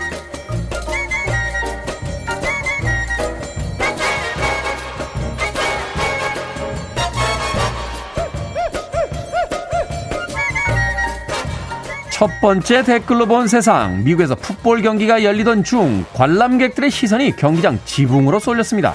[12.21, 14.03] 첫 번째 댓글로 본 세상.
[14.03, 18.93] 미국에서 풋볼 경기가 열리던 중 관람객들의 시선이 경기장 지붕으로 쏠렸습니다.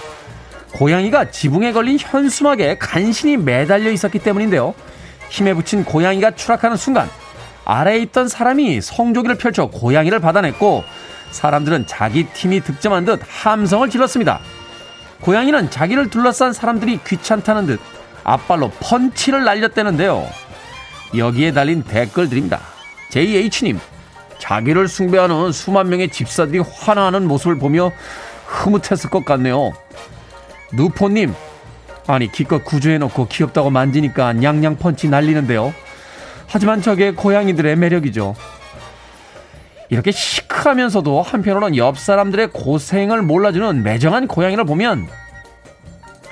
[0.76, 4.74] 고양이가 지붕에 걸린 현수막에 간신히 매달려 있었기 때문인데요.
[5.28, 7.10] 힘에 붙인 고양이가 추락하는 순간
[7.64, 10.84] 아래에 있던 사람이 성조기를 펼쳐 고양이를 받아냈고
[11.32, 14.38] 사람들은 자기 팀이 득점한 듯 함성을 질렀습니다.
[15.22, 17.80] 고양이는 자기를 둘러싼 사람들이 귀찮다는 듯
[18.22, 20.28] 앞발로 펀치를 날렸다는데요.
[21.16, 22.75] 여기에 달린 댓글들입니다.
[23.16, 23.80] JH님,
[24.38, 27.90] 자기를 숭배하는 수만 명의 집사들이 환호하는 모습을 보며
[28.44, 29.72] 흐뭇했을 것 같네요.
[30.74, 31.34] 누포님,
[32.06, 35.72] 아니 기껏 구조해놓고 귀엽다고 만지니까 냥냥 펀치 날리는데요.
[36.46, 38.36] 하지만 저게 고양이들의 매력이죠.
[39.88, 45.08] 이렇게 시크하면서도 한편으로는 옆 사람들의 고생을 몰라주는 매정한 고양이를 보면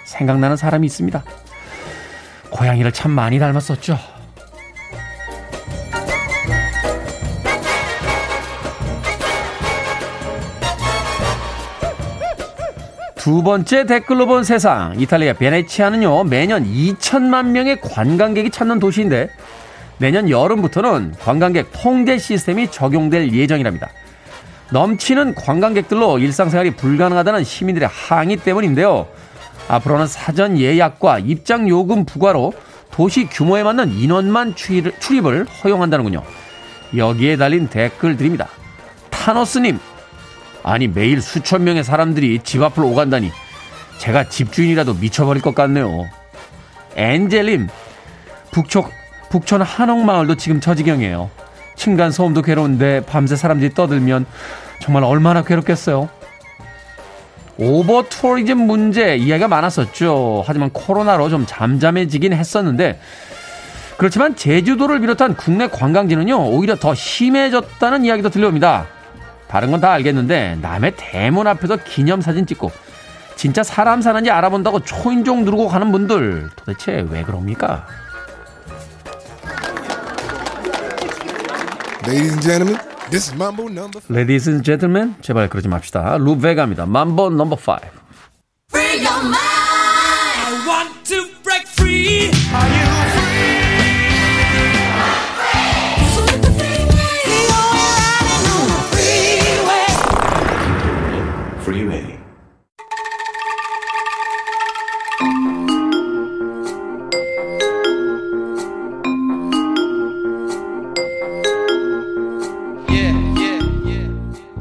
[0.05, 1.25] 생각나는 사람이 있습니다.
[2.51, 4.14] 고양이를 참 많이 닮았었죠.
[13.25, 15.01] 두 번째 댓글로 본 세상.
[15.01, 19.31] 이탈리아 베네치아는요, 매년 2천만 명의 관광객이 찾는 도시인데,
[19.97, 23.89] 내년 여름부터는 관광객 통제 시스템이 적용될 예정이랍니다.
[24.73, 29.07] 넘치는 관광객들로 일상생활이 불가능하다는 시민들의 항의 때문인데요.
[29.69, 32.53] 앞으로는 사전 예약과 입장 요금 부과로
[32.91, 36.23] 도시 규모에 맞는 인원만 출입을 허용한다는군요.
[36.95, 38.49] 여기에 달린 댓글들입니다.
[39.09, 39.79] 타노스님,
[40.65, 43.31] 아니 매일 수천 명의 사람들이 집 앞을 오간다니
[43.99, 46.09] 제가 집주인이라도 미쳐버릴 것 같네요.
[46.97, 47.69] 엔젤님
[48.51, 48.91] 북촌
[49.31, 51.31] 북촌 한옥마을도 지금 저 지경이에요.
[51.77, 54.27] 층간 소음도 괴로운데 밤새 사람들이 떠들면
[54.81, 56.09] 정말 얼마나 괴롭겠어요.
[57.57, 60.45] 오버 투어리즘 문제 이야기가 많았었죠.
[60.47, 62.99] 하지만 코로나로 좀 잠잠해지긴 했었는데
[63.97, 68.87] 그렇지만 제주도를 비롯한 국내 관광지는요 오히려 더 심해졌다는 이야기도 들려옵니다.
[69.55, 72.73] 다른 건 다 알겠는데 남의 대문 앞에서 기념사진 찍고
[73.37, 77.87] 진짜 사람 사는지 알아본다고 초인종 누르고 가는 분들 도대체 왜 그럽니까?
[82.05, 84.11] Ladies and gentlemen, this is Mambo number five.
[84.11, 86.19] Ladies and gentlemen, 제발 그러지 맙시다.
[86.19, 86.83] 루베가입니다.
[86.87, 87.79] Mambo number 5.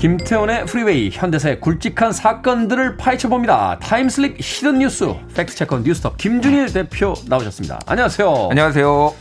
[0.04, 3.80] 김태훈의 프리웨이 현대사의 굵직한 사건들을 파헤쳐봅니다.
[3.80, 7.80] time slip hidden 뉴스 fact checker 뉴스톱 김준일 대표 나오셨습니다.
[7.86, 8.50] 안녕하세요.
[8.50, 9.14] 안녕하세요.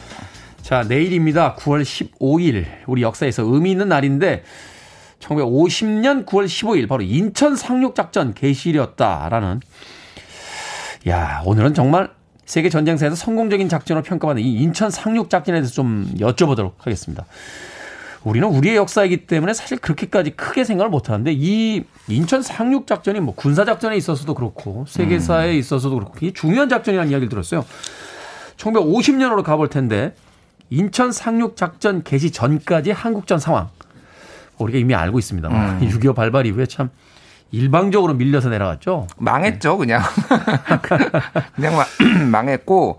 [0.63, 1.55] 자 내일입니다.
[1.55, 4.43] 9월 15일 우리 역사에서 의미 있는 날인데
[5.21, 9.61] 1950년 9월 15일 바로 인천 상륙작전 개시일이었다라는
[11.07, 12.11] 야 오늘은 정말
[12.45, 17.25] 세계 전쟁사에서 성공적인 작전으로 평가받는 이 인천 상륙작전에 대해서 좀 여쭤보도록 하겠습니다.
[18.25, 23.35] 우리는 우리의 역사이기 때문에 사실 그렇게까지 크게 생각을 못 하는데 이 인천 상륙 작전이 뭐
[23.35, 25.59] 군사 작전에 있어서도 그렇고 세계사에 음.
[25.59, 27.65] 있어서도 그렇고 이게 중요한 작전이라는 이야기를 들었어요.
[28.57, 30.15] 1950년으로 가볼 텐데
[30.71, 33.69] 인천 상륙 작전 개시 전까지 한국전 상황
[34.59, 35.49] 우리가 이미 알고 있습니다.
[35.49, 35.81] 음.
[35.89, 36.91] 6.25 발발 이후에 참
[37.51, 39.09] 일방적으로 밀려서 내려갔죠.
[39.19, 40.01] 망했죠, 그냥.
[41.55, 41.75] 그냥
[42.31, 42.99] 망했고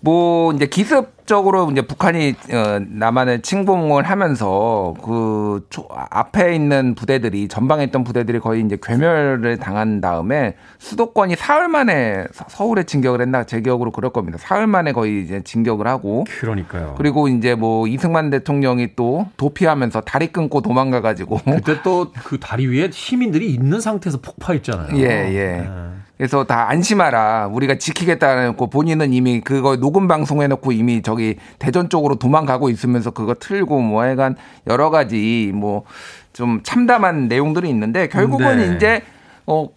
[0.00, 7.84] 뭐 이제 기습 적으로 이제 북한이 어 남한을 침공을 하면서 그 앞에 있는 부대들이 전방에
[7.84, 13.90] 있던 부대들이 거의 이제 괴멸을 당한 다음에 수도권이 사흘 만에 서울에 진격을 했나 제 기억으로
[13.90, 14.38] 그럴 겁니다.
[14.40, 16.94] 사흘 만에 거의 이제 진격을 하고 그러니까요.
[16.96, 22.66] 그리고 이제 뭐 이승만 대통령이 또 도피하면서 다리 끊고 도망가 가지고 그때 또 그 다리
[22.66, 24.96] 위에 시민들이 있는 상태에서 폭파했잖아요.
[24.96, 25.46] 예, 예.
[25.62, 25.68] 네.
[26.16, 27.48] 그래서 다 안심하라.
[27.52, 33.10] 우리가 지키겠다는 거 본인은 이미 그거 녹음 방송해 놓고 이미 저기 대전 쪽으로 도망가고 있으면서
[33.10, 34.36] 그거 틀고 뭐 하여간
[34.66, 35.84] 여러 가지 뭐
[36.32, 38.74] 좀 참담한 내용들이 있는데 결국은 네.
[38.74, 39.02] 이제
[39.46, 39.68] 어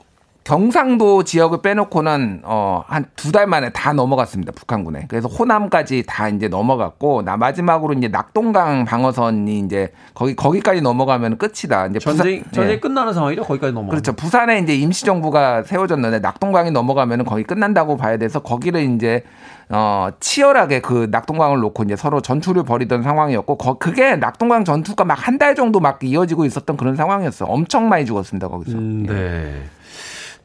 [0.45, 5.05] 경상도 지역을 빼놓고는 어 한 두 달 만에 다 넘어갔습니다 북한군에.
[5.07, 11.87] 그래서 호남까지 다 이제 넘어갔고 나 마지막으로 이제 낙동강 방어선이 이제 거기 거기까지 넘어가면 끝이다.
[11.87, 12.79] 이제 전쟁 부산, 전쟁 예.
[12.79, 13.43] 끝나는 상황이죠.
[13.43, 13.89] 거기까지 넘어.
[13.89, 14.13] 그렇죠.
[14.13, 19.23] 부산에 이제 임시 정부가 세워졌는데 낙동강이 넘어가면은 거의 끝난다고 봐야 돼서 거기를 이제
[19.69, 25.15] 어 치열하게 그 낙동강을 놓고 이제 서로 전투를 벌이던 상황이었고 거, 그게 낙동강 전투가 막
[25.27, 27.45] 한 달 정도 막 이어지고 있었던 그런 상황이었어.
[27.45, 28.77] 엄청 많이 죽었습니다 거기서.
[28.77, 29.13] 음, 네.
[29.15, 29.63] 예.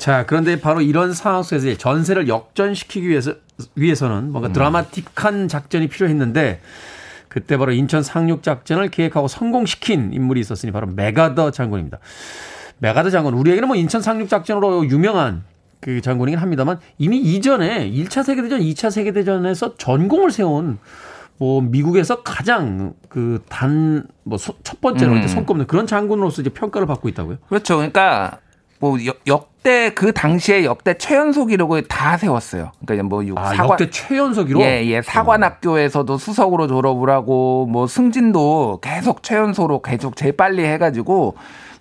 [0.00, 3.34] 자, 그런데 바로 이런 상황 속에서 전세를 역전시키기 위해서,
[3.74, 4.52] 위해서는 뭔가 음.
[4.54, 6.62] 드라마틱한 작전이 필요했는데
[7.28, 11.98] 그때 바로 인천 상륙 작전을 계획하고 성공시킨 인물이 있었으니 바로 메가더 장군입니다.
[12.78, 15.44] 메가더 장군 우리에게는 뭐 인천 상륙 작전으로 유명한
[15.80, 20.78] 그 장군이긴 합니다만 이미 이전에 1차 세계대전, 2차 세계대전에서 전공을 세운
[21.36, 25.28] 뭐 미국에서 가장 그 단 뭐 첫 번째로 음.
[25.28, 27.36] 손꼽는 그런 장군으로서 이제 평가를 받고 있다고요.
[27.50, 27.76] 그렇죠.
[27.76, 28.38] 그러니까
[28.80, 32.72] 뭐 역대 그 당시에 역대 최연소 기록을 다 세웠어요.
[32.84, 34.62] 그러니까 뭐 아, 사관 역대 최연소 기록.
[34.62, 35.02] 예, 예.
[35.02, 41.36] 사관학교에서도 수석으로 졸업을 하고 뭐 승진도 계속 최연소로 계속 제일 빨리 해가지고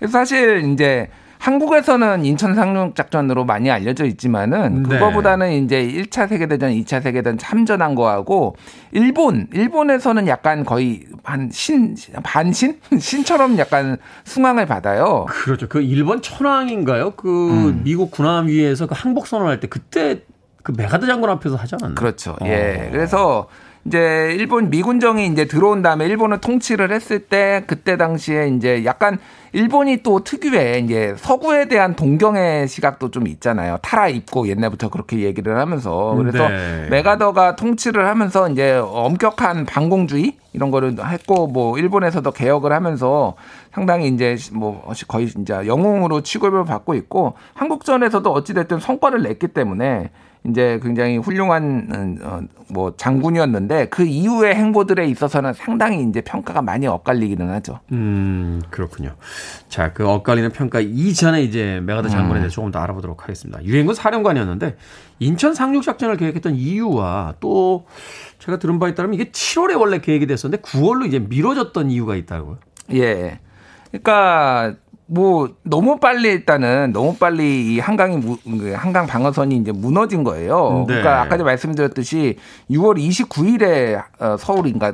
[0.09, 1.09] 사실 이제
[1.39, 4.89] 한국에서는 인천 상륙 작전으로 많이 알려져 있지만은 네.
[4.89, 8.57] 그거보다는 이제 1차 세계 대전, 2차 세계 대전 참전한 거하고
[8.91, 12.79] 일본, 일본에서는 약간 거의 한 신, 반신?
[12.99, 15.25] 신처럼 약간 숭앙을 받아요.
[15.29, 15.69] 그렇죠.
[15.69, 17.11] 그 일본 천황인가요?
[17.11, 17.81] 그 음.
[17.85, 20.23] 미국 군함 위에서 그 항복 선언할 때 그때
[20.61, 21.95] 그 맥아더 장군 앞에서 하지 않았나요?
[21.95, 22.35] 그렇죠.
[22.43, 22.87] 예.
[22.87, 22.91] 어.
[22.91, 23.47] 그래서
[23.89, 29.17] 이제 일본 미군정이 이제 들어온 다음에 일본을 통치를 했을 때 그때 당시에 이제 약간
[29.51, 33.79] 일본이 또 특유의 이제 서구에 대한 동경의 시각도 좀 있잖아요.
[33.81, 36.87] 타라 입고 옛날부터 그렇게 얘기를 하면서 그래서 네.
[36.91, 43.33] 메가더가 통치를 하면서 이제 엄격한 반공주의 이런 거를 했고 뭐 일본에서도 개혁을 하면서
[43.73, 50.11] 상당히 이제 뭐 거의 이제 영웅으로 취급을 받고 있고 한국전에서도 어찌 됐든 성과를 냈기 때문에
[50.47, 57.49] 이제 굉장히 훌륭한 어, 뭐 장군이었는데 그 이후의 행보들에 있어서는 상당히 이제 평가가 많이 엇갈리기는
[57.49, 57.79] 하죠.
[57.91, 59.15] 음 그렇군요.
[59.67, 62.55] 자 그 엇갈리는 평가 이전에 이제 메가더 장군에 대해 서 음.
[62.55, 63.61] 조금 더 알아보도록 하겠습니다.
[63.63, 64.77] 유엔군 사령관이었는데
[65.19, 67.85] 인천 상륙 작전을 계획했던 이유와 또
[68.39, 72.59] 제가 들은 바에 따르면 이게 7월에 원래 계획이 됐었는데 9월로 이제 미뤄졌던 이유가 있다고요.
[72.93, 73.39] 예.
[73.91, 74.75] 그러니까
[75.11, 80.85] 뭐 너무 빨리 일단은 너무 빨리 이 한강이 그 한강 방어선이 이제 무너진 거예요.
[80.87, 80.93] 네.
[80.93, 82.37] 그러니까 아까 전 말씀드렸듯이
[82.69, 84.93] 6월 29일에 어, 서울인가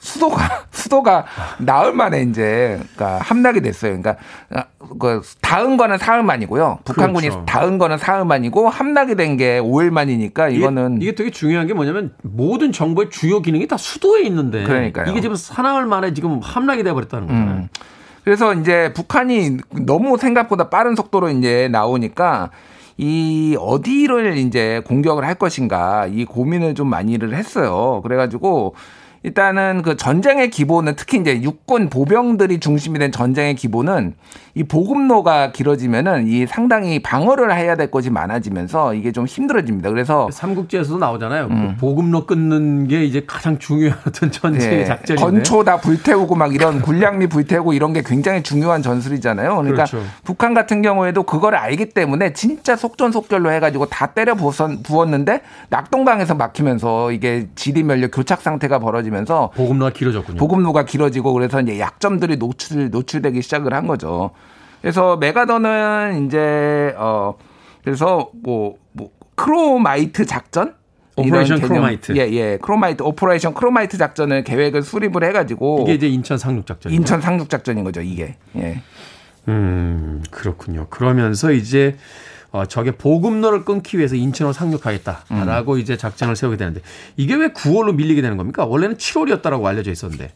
[0.00, 1.24] 수도가 수도가
[1.58, 4.00] 나흘 만에 이제 그러니까 함락이 됐어요.
[4.00, 4.16] 그러니까
[4.50, 4.62] 어,
[4.98, 6.78] 그 닿은 거는 사흘 만이고요.
[6.84, 7.44] 북한군이 그렇죠.
[7.46, 11.74] 닿은 거는 사흘 만이고 함락이 된 게 5일 만이니까 이거는 이게, 이게, 되게 중요한 게
[11.74, 15.10] 뭐냐면 모든 정부의 주요 기능이 다 수도에 있는데 그러니까요.
[15.10, 17.42] 이게 지금 사나흘 만에 지금 함락이 돼 버렸다는 거예요.
[17.42, 17.68] 음.
[18.24, 22.50] 그래서 이제 북한이 너무 생각보다 빠른 속도로 이제 나오니까
[22.96, 28.00] 이 어디를 이제 공격을 할 것인가 이 고민을 좀 많이를 했어요.
[28.02, 28.74] 그래가지고
[29.24, 34.14] 일단은 그 전쟁의 기본은 특히 이제 육군 보병들이 중심이 된 전쟁의 기본은
[34.56, 39.90] 이 보급로가 길어지면은 이 상당히 방어를 해야 될 것이 많아지면서 이게 좀 힘들어집니다.
[39.90, 41.48] 그래서 삼국지에서도 나오잖아요.
[41.48, 41.76] 그 음.
[41.80, 44.84] 보급로 끊는 게 이제 가장 중요한 전쟁의 네.
[44.84, 49.56] 작전인데 건초 다 불태우고 막 이런 군량미 불태우고 이런 게 굉장히 중요한 전술이잖아요.
[49.56, 50.06] 그러니까 그렇죠.
[50.22, 55.40] 북한 같은 경우에도 그걸 알기 때문에 진짜 속전속결로 해가지고 다 때려 부었는데
[55.70, 60.38] 낙동강에서 막히면서 이게 지리멸렬 교착 상태가 벌어지면서 보급로가 길어졌군요.
[60.38, 64.30] 보급로가 길어지고 그래서 이제 약점들이 노출 노출되기 시작을 한 거죠.
[64.84, 67.38] 그래서 맥아더는 이제 어
[67.82, 70.74] 그래서 뭐, 뭐 Chromite 작전
[71.16, 72.14] Operation Chromite.
[72.18, 72.58] 예, 예.
[72.60, 75.84] Chromite, Operation Chromite 작전을 계획을 수립을 해가지고.
[75.84, 76.92] 이게 이제 인천 상륙 작전.
[76.92, 78.36] 인천 상륙 작전인 거죠, 이게.
[78.56, 78.82] 예.
[79.48, 80.88] 음, 그렇군요.
[80.90, 81.96] 그러면서 이제,
[82.50, 85.78] 어, 적의 보급로를 끊기 위해서 인천으로 상륙하겠다라고 음.
[85.78, 86.80] 이제 작전을 세우게 되는데
[87.16, 88.64] 이게 왜 9월로 밀리게 되는 겁니까?
[88.64, 90.32] 원래는 7월이었다라고 알려져 있었는데.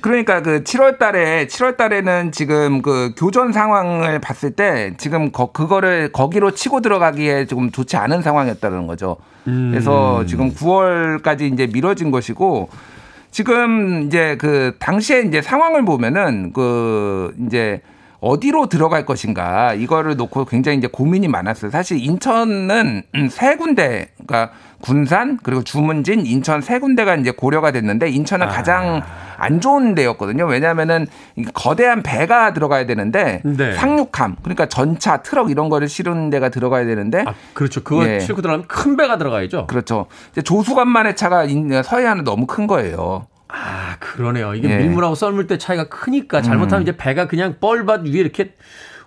[0.00, 6.12] 그러니까 그 7월 달에 7월 달에는 지금 그 교전 상황을 봤을 때 지금 거, 그거를
[6.12, 9.16] 거기로 치고 들어가기에 조금 좋지 않은 상황이었다는 거죠.
[9.48, 9.70] 음.
[9.72, 12.68] 그래서 지금 9월까지 이제 미뤄진 것이고
[13.32, 17.80] 지금 이제 그 당시에 이제 상황을 보면은 그 이제
[18.20, 21.70] 어디로 들어갈 것인가 이거를 놓고 굉장히 이제 고민이 많았어요.
[21.70, 28.46] 사실 인천은 세 군데 그러니까 군산 그리고 주문진 인천 세 군데가 이제 고려가 됐는데 인천은
[28.46, 28.50] 아.
[28.50, 29.02] 가장
[29.36, 30.46] 안 좋은 데였거든요.
[30.46, 31.06] 왜냐하면은
[31.54, 33.74] 거대한 배가 들어가야 되는데 네.
[33.74, 37.82] 상륙함 그러니까 전차 트럭 이런 거를 실은 데가 들어가야 되는데 아, 그렇죠.
[37.82, 38.20] 그거 예.
[38.20, 39.66] 싣고 들어가면 큰 배가 들어가야죠.
[39.66, 40.06] 그렇죠.
[40.44, 41.46] 조수간만의 차가
[41.84, 43.26] 서해안은 너무 큰 거예요.
[43.48, 44.54] 아 그러네요.
[44.54, 44.76] 이게 예.
[44.76, 46.82] 밀물하고 썰물 때 차이가 크니까 잘못하면 음.
[46.82, 48.52] 이제 배가 그냥 뻘밭 위에 이렇게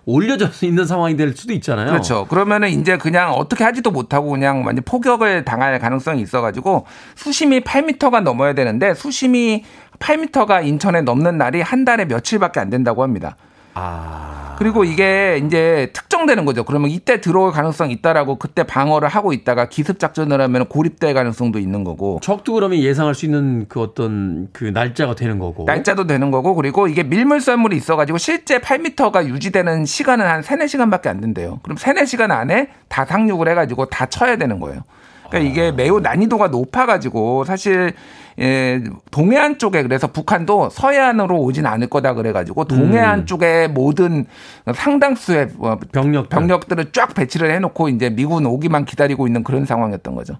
[0.06, 1.90] 올려져 있는 상황이 될 수도 있잖아요.
[1.90, 2.26] 그렇죠.
[2.26, 8.54] 그러면은 이제 그냥 어떻게 하지도 못하고 그냥 완전 포격을 당할 가능성이 있어가지고 수심이 8m가 넘어야
[8.54, 9.64] 되는데 수심이
[9.98, 13.36] 8m가 인천에 넘는 날이 한 달에 며칠밖에 안 된다고 합니다.
[13.74, 14.54] 아.
[14.58, 16.64] 그리고 이게 이제 특정되는 거죠.
[16.64, 21.82] 그러면 이때 들어올 가능성이 있다라고 그때 방어를 하고 있다가 기습 작전을 하면 고립될 가능성도 있는
[21.82, 22.20] 거고.
[22.22, 25.64] 적도 그러면 예상할 수 있는 그 어떤 그 날짜가 되는 거고.
[25.64, 31.08] 날짜도 되는 거고 그리고 이게 밀물썰물이 있어 가지고 실제 8m가 유지되는 시간은 한 3, 4시간밖에
[31.08, 31.58] 안 된대요.
[31.62, 34.82] 그럼 3, 4시간 안에 다 상륙을 해 가지고 다 쳐야 되는 거예요.
[35.28, 37.94] 그러니까 이게 매우 난이도가 높아 가지고 사실
[38.40, 43.26] 예, 동해안 쪽에 그래서 북한도 서해안으로 오진 않을 거다 그래가지고 동해안 음.
[43.26, 44.26] 쪽에 모든
[44.72, 50.38] 상당수의 뭐 병력 병력들을 쫙 배치를 해놓고 이제 미군 오기만 기다리고 있는 그런 상황이었던 거죠.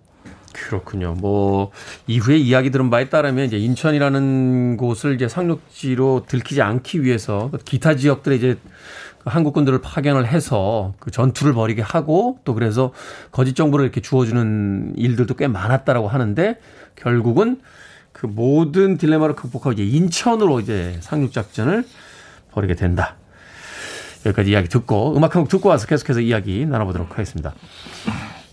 [0.55, 1.15] 그렇군요.
[1.19, 1.71] 뭐
[2.07, 8.37] 이후에 이야기 들은 바에 따르면 이제 인천이라는 곳을 이제 상륙지로 들키지 않기 위해서 기타 지역들에
[8.37, 8.57] 이제
[9.25, 12.93] 한국군들을 파견을 해서 그 전투를 벌이게 하고 또 그래서
[13.33, 16.59] 거짓 정보를 이렇게 주어주는 일들도 꽤 많았다라고 하는데
[16.97, 17.61] 결국은
[18.15, 21.85] 그 모든 딜레마를 극복하고 이제 인천으로 이제 상륙 작전을
[22.53, 23.17] 벌이게 된다.
[24.25, 27.53] 여기까지 이야기 듣고 음악 한 곡 듣고 와서 계속해서 이야기 나눠보도록 하겠습니다.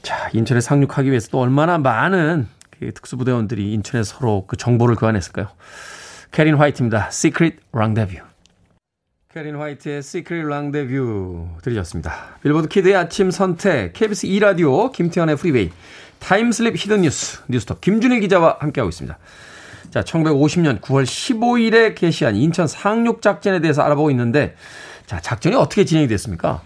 [0.02, 2.48] 자, 인천에 상륙하기 위해서 또 얼마나 많은
[2.78, 5.48] 그 특수부대원들이 인천에 서로 그 정보를 교환했을까요?
[6.32, 7.08] 캐린 화이트입니다.
[7.12, 8.26] Secret Rendezvous.
[9.34, 12.40] 캐린 화이트의 Secret Rendezvous 들으셨습니다.
[12.42, 15.70] 빌보드 kid의 아침 선택, KBS 2라디오, 김태훈의 프리웨이,
[16.20, 19.18] time slip hidden 뉴스, 뉴스톱 김준일 기자와 함께하고 있습니다.
[19.92, 24.56] 자, 1950년 9월 15일에 개시한 인천 상륙 작전에 대해서 알아보고 있는데,
[25.06, 26.62] 자, 작전이 어떻게 진행이 됐습니까?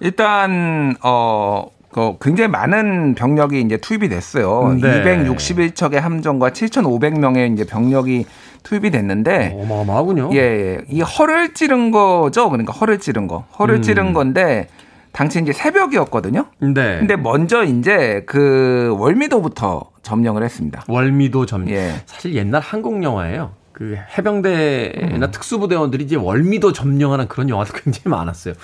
[0.00, 4.76] 일단, 어, 그 굉장히 많은 병력이 이제 투입이 됐어요.
[4.80, 5.02] 네.
[5.02, 8.26] 261척의 함정과 7,500명의 이제 병력이
[8.62, 10.30] 투입이 됐는데 어마어마하군요.
[10.34, 10.78] 예, 예.
[10.90, 12.50] 이 허를 찌른 거죠.
[12.50, 13.46] 그러니까 허를 찌른 거.
[13.58, 13.82] 허를 음.
[13.82, 14.68] 찌른 건데
[15.12, 16.46] 당시 이제 새벽이었거든요.
[16.60, 16.98] 네.
[16.98, 20.84] 근데 먼저 이제 그 월미도부터 점령을 했습니다.
[20.88, 21.74] 월미도 점령.
[21.74, 22.02] 예.
[22.06, 23.52] 사실 옛날 한국 영화예요.
[23.72, 25.30] 그 해병대나 음.
[25.30, 28.54] 특수부대원들이 이제 월미도 점령하는 그런 영화도 굉장히 많았어요.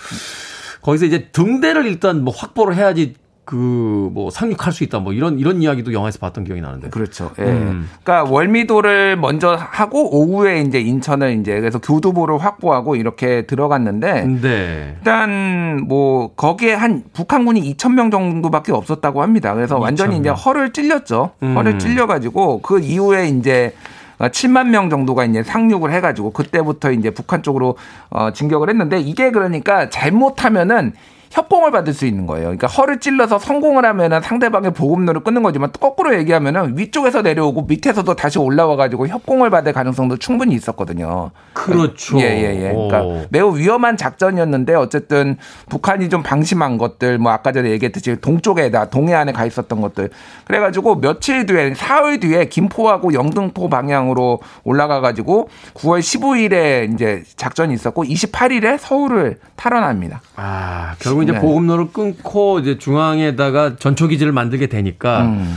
[0.82, 3.14] 거기서 이제 등대를 일단 뭐 확보를 해야지
[3.44, 6.90] 그뭐 상륙할 수 있다 뭐 이런 이런 이야기도 영화에서 봤던 기억이 나는데.
[6.90, 7.30] 그렇죠.
[7.38, 7.42] 예.
[7.42, 7.88] 음.
[8.02, 14.94] 그러니까 월미도를 먼저 하고 오후에 이제 인천을 이제 그래서 교두보를 확보하고 이렇게 들어갔는데 네.
[14.98, 19.54] 일단 뭐 거기에 한 북한군이 2천 명 정도밖에 없었다고 합니다.
[19.54, 21.32] 그래서 완전히 이제 허를 찔렸죠.
[21.42, 21.56] 음.
[21.56, 23.74] 허를 찔려 가지고 그 이후에 이제
[24.18, 27.76] 7만 명 정도가 이제 상륙을 해가지고 그때부터 이제 북한 쪽으로
[28.10, 30.92] 어, 진격을 했는데 이게 그러니까 잘못하면은
[31.34, 32.44] 협공을 받을 수 있는 거예요.
[32.44, 38.38] 그러니까 허를 찔러서 성공을 하면은 상대방의 보급로를 끊는 거지만 거꾸로 얘기하면은 위쪽에서 내려오고 밑에서도 다시
[38.38, 41.32] 올라와 가지고 협공을 받을 가능성도 충분히 있었거든요.
[41.52, 42.20] 그렇죠.
[42.20, 42.72] 예, 예, 예.
[42.72, 43.22] 그러니까 오.
[43.30, 45.36] 매우 위험한 작전이었는데 어쨌든
[45.68, 50.10] 북한이 좀 방심한 것들 뭐 아까 전에 얘기했듯이 동쪽에다 동해안에 가 있었던 것들
[50.44, 57.74] 그래 가지고 며칠 뒤에 사흘 뒤에 김포하고 영등포 방향으로 올라가 가지고 9월 15일에 이제 작전이
[57.74, 60.20] 있었고 28일에 서울을 탈환합니다.
[60.36, 61.40] 아, 결국 이제 네.
[61.40, 65.56] 보급로를 끊고 이제 중앙에다가 전초 기지를 만들게 되니까 음.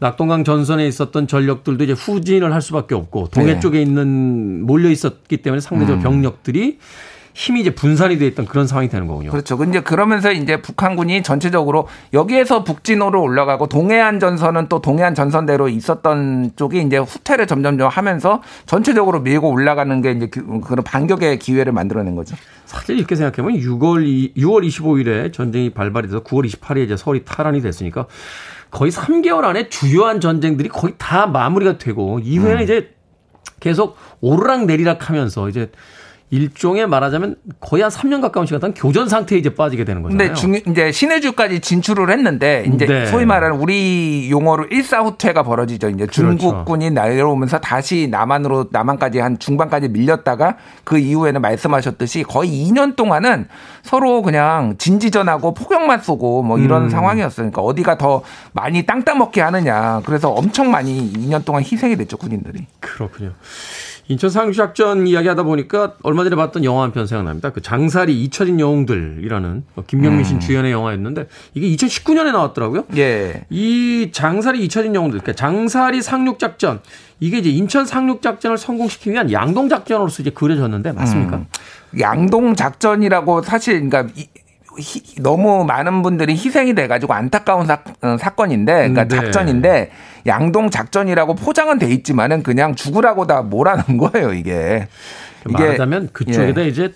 [0.00, 3.60] 낙동강 전선에 있었던 전력들도 이제 후진을 할 수밖에 없고 동해 네.
[3.60, 6.02] 쪽에 있는 몰려 있었기 때문에 상대적 음.
[6.02, 6.78] 병력들이
[7.38, 9.30] 힘이 이제 분산이 돼 있던 그런 상황이 되는 거군요.
[9.30, 9.56] 그렇죠.
[9.56, 16.82] 근데 그러면서 이제 북한군이 전체적으로 여기에서 북진으로 올라가고 동해안 전선은 또 동해안 전선대로 있었던 쪽이
[16.82, 22.34] 이제 후퇴를 점점점 하면서 전체적으로 밀고 올라가는 게 이제 그, 그런 반격의 기회를 만들어낸 거죠.
[22.64, 28.06] 사실 이렇게 생각해보면 6월 6월 25일에 전쟁이 발발이 돼서 9월 28일에 이제 서울이 탈환이 됐으니까
[28.72, 32.64] 거의 3개월 안에 주요한 전쟁들이 거의 다 마무리가 되고 이후에는 음.
[32.64, 32.90] 이제
[33.60, 35.70] 계속 오르락 내리락 하면서 이제
[36.30, 40.28] 일종의 말하자면 거의 한 3년 가까운 시간 동안 교전 상태에 이제 빠지게 되는 거잖아요.
[40.28, 43.06] 근데 중, 이제 신해주까지 진출을 했는데 이제 네.
[43.06, 45.88] 소위 말하는 우리 용어로 일사후퇴가 벌어지죠.
[45.88, 46.12] 이제 그렇죠.
[46.12, 47.08] 중국군이 그렇죠.
[47.08, 53.48] 내려오면서 다시 남한으로 남한까지 한 중반까지 밀렸다가 그 이후에는 말씀하셨듯이 거의 2년 동안은
[53.82, 56.90] 서로 그냥 진지전하고 폭격만 쏘고 뭐 이런 음.
[56.90, 58.22] 상황이었으니까 어디가 더
[58.52, 60.02] 많이 땅 따먹게 하느냐.
[60.04, 62.66] 그래서 엄청 많이 2년 동안 희생이 됐죠 군인들이.
[62.80, 63.32] 그렇군요.
[64.10, 67.50] 인천 상륙작전 이야기하다 보니까 얼마 전에 봤던 영화 한 편 생각납니다.
[67.50, 70.40] 그 장사리 잊혀진 영웅들이라는 뭐 김명민 씨 음.
[70.40, 72.84] 주연의 영화였는데 이게 2019년에 나왔더라고요.
[72.96, 73.44] 예.
[73.50, 76.80] 이 장사리 잊혀진 영웅들, 그러니까 장사리 상륙작전
[77.20, 81.36] 이게 이제 인천 상륙작전을 성공시키기 위한 양동작전으로서 이제 그려졌는데 맞습니까?
[81.36, 81.46] 음.
[82.00, 84.12] 양동작전이라고 사실 그러니까
[84.78, 89.16] 희, 너무 많은 분들이 희생이 돼가지고 안타까운 사, 어, 사건인데, 그러니까 네.
[89.16, 89.90] 작전인데
[90.26, 94.88] 양동 작전이라고 포장은 돼 있지만은 그냥 죽으라고 다 몰아넣은 거예요 이게.
[95.48, 96.68] 이게 말하자면 그쪽에다 예.
[96.68, 96.92] 이제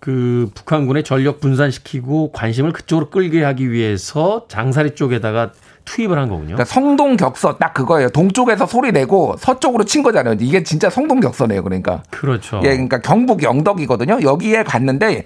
[0.00, 5.52] 그 북한군의 전력 분산시키고 관심을 그쪽으로 끌게 하기 위해서 장사리 쪽에다가
[5.86, 6.56] 투입을 한 거군요.
[6.56, 8.10] 그러니까 성동 격서 딱 그거예요.
[8.10, 10.36] 동쪽에서 소리 내고 서쪽으로 친 거잖아요.
[10.40, 11.62] 이게 진짜 성동 격서네요.
[11.62, 12.02] 그러니까.
[12.10, 12.60] 그렇죠.
[12.64, 14.20] 예, 그러니까 경북 영덕이거든요.
[14.22, 15.24] 여기에 갔는데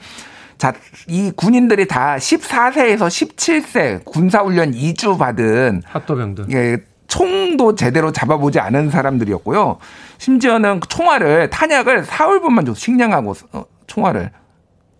[0.59, 0.73] 자,
[1.07, 6.47] 이 군인들이 다 14세에서 17세 군사훈련 2주 받은 학도병들.
[6.53, 9.79] 예, 총도 제대로 잡아보지 않은 사람들이었고요.
[10.19, 14.31] 심지어는 총알을 탄약을 사흘분만 줘 식량하고 어, 총알을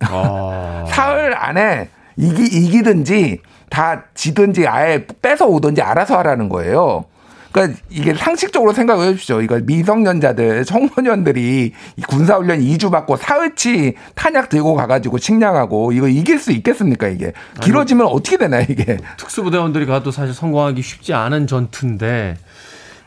[0.01, 0.85] 아.
[0.89, 7.05] 사흘 안에 이기 이기든지 다 지든지 아예 뺏어 오든지 알아서 하라는 거예요.
[7.51, 9.41] 그러니까 이게 상식적으로 생각을 해주시죠.
[9.41, 11.73] 이거 미성년자들, 청소년들이
[12.07, 18.37] 군사훈련 2주 받고 사흘치 탄약 들고 가가지고 식량하고 이거 이길 수 있겠습니까 이게 길어지면 어떻게
[18.37, 22.37] 되나 이게 특수부대원들이 가도 사실 성공하기 쉽지 않은 전투인데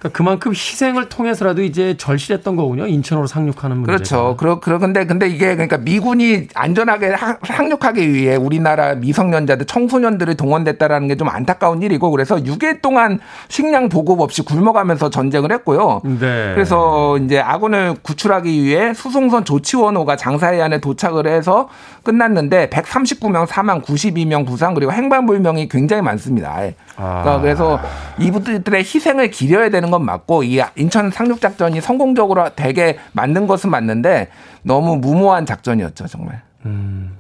[0.02, 2.86] 그러니까 그만큼 희생을 통해서라도 이제 절실했던 거군요.
[2.88, 3.92] 인천으로 상륙하는 문제.
[3.92, 4.36] 그렇죠.
[4.36, 7.14] 그러 그런데 근데 이게 그러니까 미군이 안전하게
[7.46, 14.20] 상륙하기 위해 우리나라 미성년자들 청소년들이 동원됐다라는 게 좀 안타까운 일이고 그래서 6일 동안 식량 보급
[14.20, 16.00] 없이 굶어가면서 전쟁을 했고요.
[16.04, 16.50] 네.
[16.54, 21.68] 그래서 이제 아군을 구출하기 위해 수송선 조치원호가 장사해안에 도착을 해서
[22.02, 26.58] 끝났는데 139명 사망, 92명 부상 그리고 행방불명이 굉장히 많습니다.
[26.96, 27.40] 그러니까 아.
[27.40, 27.80] 그래서
[28.18, 34.28] 이분들의 희생을 기려야 되는 건 맞고 이 인천 상륙 작전이 성공적으로 되게 만든 것은 맞는데
[34.62, 36.42] 너무 무모한 작전이었죠 정말.
[36.66, 37.16] 음,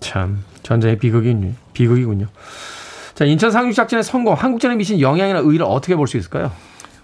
[0.00, 2.26] 참 전쟁의 비극이 비극이군요.
[3.14, 6.50] 자 인천 상륙 작전의 성공 한국전에 미친 영향이나 의의를 어떻게 볼 수 있을까요?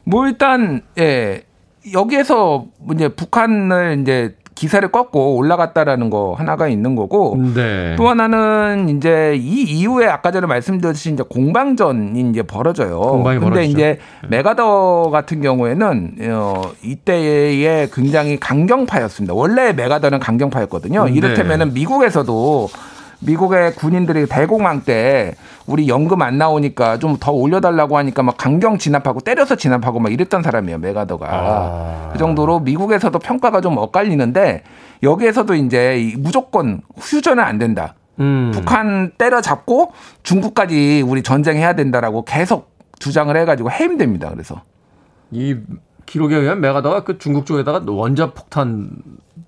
[0.05, 1.45] 뭐 일단 예
[1.93, 7.97] 여기에서 이제 북한을 이제 기세를 꺾고 올라갔다라는 거 하나가 있는 거고 네.
[7.97, 13.01] 또 하나는 이제 이 이후에 아까 전에 말씀드렸듯이 이제 공방전이 이제 벌어져요.
[13.01, 13.73] 공방이 근데 벌어지죠.
[13.73, 14.29] 이제 네.
[14.29, 19.33] 메가더 같은 경우에는 어 이때에 굉장히 강경파였습니다.
[19.33, 21.07] 원래 메가더는 강경파였거든요.
[21.07, 21.13] 네.
[21.13, 22.69] 이를테면은 미국에서도
[23.21, 25.35] 미국의 군인들이 대공황 때
[25.67, 30.43] 우리 연금 안 나오니까 좀 더 올려달라고 하니까 막 강경 진압하고 때려서 진압하고 막 이랬던
[30.43, 32.09] 사람이에요 메가더가 아.
[32.13, 34.63] 그 정도로 미국에서도 평가가 좀 엇갈리는데
[35.03, 37.95] 여기에서도 이제 무조건 휴전은 안 된다.
[38.21, 38.51] 음.
[38.55, 39.93] 북한 때려잡고
[40.23, 44.31] 중국까지 우리 전쟁해야 된다라고 계속 주장을 해가지고 해임됩니다.
[44.31, 44.63] 그래서
[45.31, 45.57] 이
[46.07, 48.91] 기록에 의하면 메가더가 그 중국 쪽에다가 원자 폭탄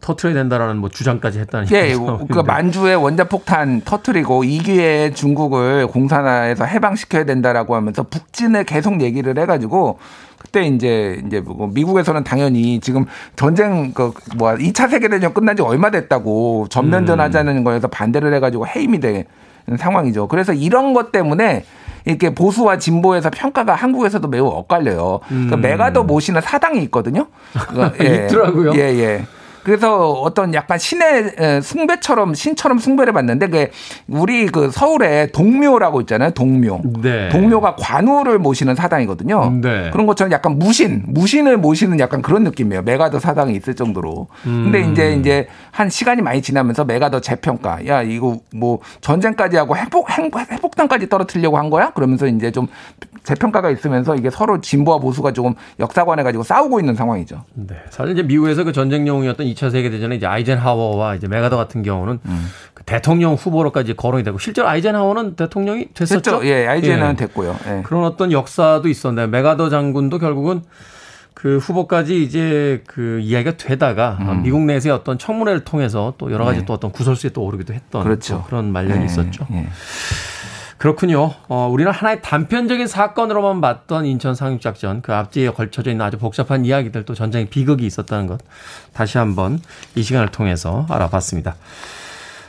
[0.03, 6.65] 터트려야 된다라는 뭐 주장까지 했다는 예, 그 만주에 원자 폭탄 터트리고 이 기회에 중국을 공산화해서
[6.65, 9.99] 해방시켜야 된다라고 하면서 북진을 계속 얘기를 해가지고
[10.39, 15.63] 그때 이제 이제 뭐 미국에서는 당연히 지금 전쟁 그 뭐야 2차 세계 대전 끝난 지
[15.63, 17.25] 얼마 됐다고 전면전 음.
[17.25, 19.25] 하자는 거에서 반대를 해가지고 해임이 된
[19.79, 20.27] 상황이죠.
[20.27, 21.65] 그래서 이런 것 때문에
[22.05, 25.21] 이렇게 보수와 진보에서 평가가 한국에서도 매우 엇갈려요.
[25.29, 25.47] 그러니까 음.
[25.47, 27.29] 그러니까 메가더 모시는 사당이 있거든요.
[27.69, 28.27] 그러니까 예.
[28.27, 28.73] 있더라고요.
[28.75, 29.27] 예, 예.
[29.65, 33.69] 그래서 어떤 약간 신의 숭배처럼 신처럼 숭배를 받는데 그
[34.09, 36.31] 우리 그 서울에 동묘라고 있잖아요.
[36.31, 36.81] 동묘.
[37.03, 37.29] 네.
[37.29, 39.61] 동묘가 관우를 모시는 사당이거든요.
[39.63, 39.91] 네.
[39.91, 42.83] 그런 것처럼 약간 무신, 무신을 모시는 약간 그런 느낌이에요.
[42.83, 44.29] 메가더 사당이 있을 정도로.
[44.47, 44.71] 음.
[44.71, 47.87] 근데 이제 이제 한 시간이 많이 지나면서 메가더 재평가.
[47.87, 51.91] 야, 이거 뭐 전쟁까지 하고 핵폭 핵폭탄까지 떨어뜨리려고 한 거야?
[51.91, 52.67] 그러면서 이제 좀
[53.25, 57.45] 재평가가 있으면서 이게 서로 진보와 보수가 조금 역사관해 가지고 싸우고 있는 상황이죠.
[57.55, 57.77] 네.
[57.91, 62.47] 사실 이제 미국에서 그 전쟁용이었던 2차 세계 대전에 이제 아이젠하워와 이제 메가더 같은 경우는 음.
[62.75, 66.21] 그 대통령 후보로까지 거론이 되고 실제로 아이젠하워는 대통령이 됐었죠.
[66.21, 66.47] 됐죠.
[66.47, 67.17] 예, 아이젠은 예.
[67.17, 67.57] 됐고요.
[67.67, 67.83] 예.
[67.83, 70.63] 그런 어떤 역사도 있었는데 메가더 장군도 결국은
[71.35, 74.43] 그 후보까지 이제 그 이야기가 되다가 음.
[74.43, 76.65] 미국 내에서의 어떤 청문회를 통해서 또 여러 가지 네.
[76.65, 78.45] 또 어떤 구설수에 또 오르기도 했던 그렇죠.
[78.47, 79.07] 그런 말년이 네.
[79.07, 79.47] 있었죠.
[80.83, 80.89] 네.
[80.93, 81.33] 그렇군요.
[81.49, 87.05] 어, 우리는 하나의 단편적인 사건으로만 봤던 인천 상륙작전, 그 앞뒤에 걸쳐져 있는 아주 복잡한 이야기들
[87.05, 88.41] 또 전쟁의 비극이 있었다는 것
[88.93, 89.61] 다시 한번
[89.95, 91.55] 이 시간을 통해서 알아봤습니다.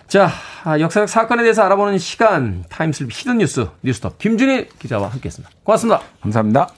[0.08, 0.32] 자,
[0.64, 5.54] 아, 역사적 사건에 대해서 알아보는 시간, time slip hidden 뉴스, 뉴스톱 김준일 기자와 함께 했습니다.
[5.64, 6.02] 고맙습니다.
[6.22, 6.70] 감사합니다.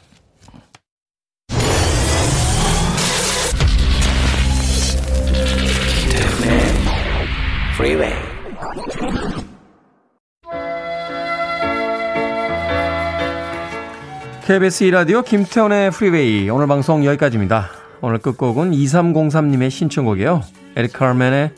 [14.45, 17.71] KBS 이라디오 김태훈의 프리웨이 오늘 방송 여기까지입니다.
[18.01, 20.43] 오늘 끝곡은 2303님의 신청곡이에요.
[20.75, 21.49] 에릭 카르멘의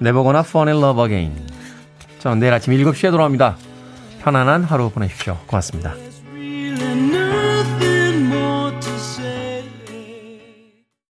[0.00, 1.46] Never Gonna Fall in Love Again.
[2.20, 3.56] 저는 내일 아침 7시에 돌아옵니다.
[4.22, 5.38] 편안한 하루 보내십시오.
[5.48, 6.09] 고맙습니다.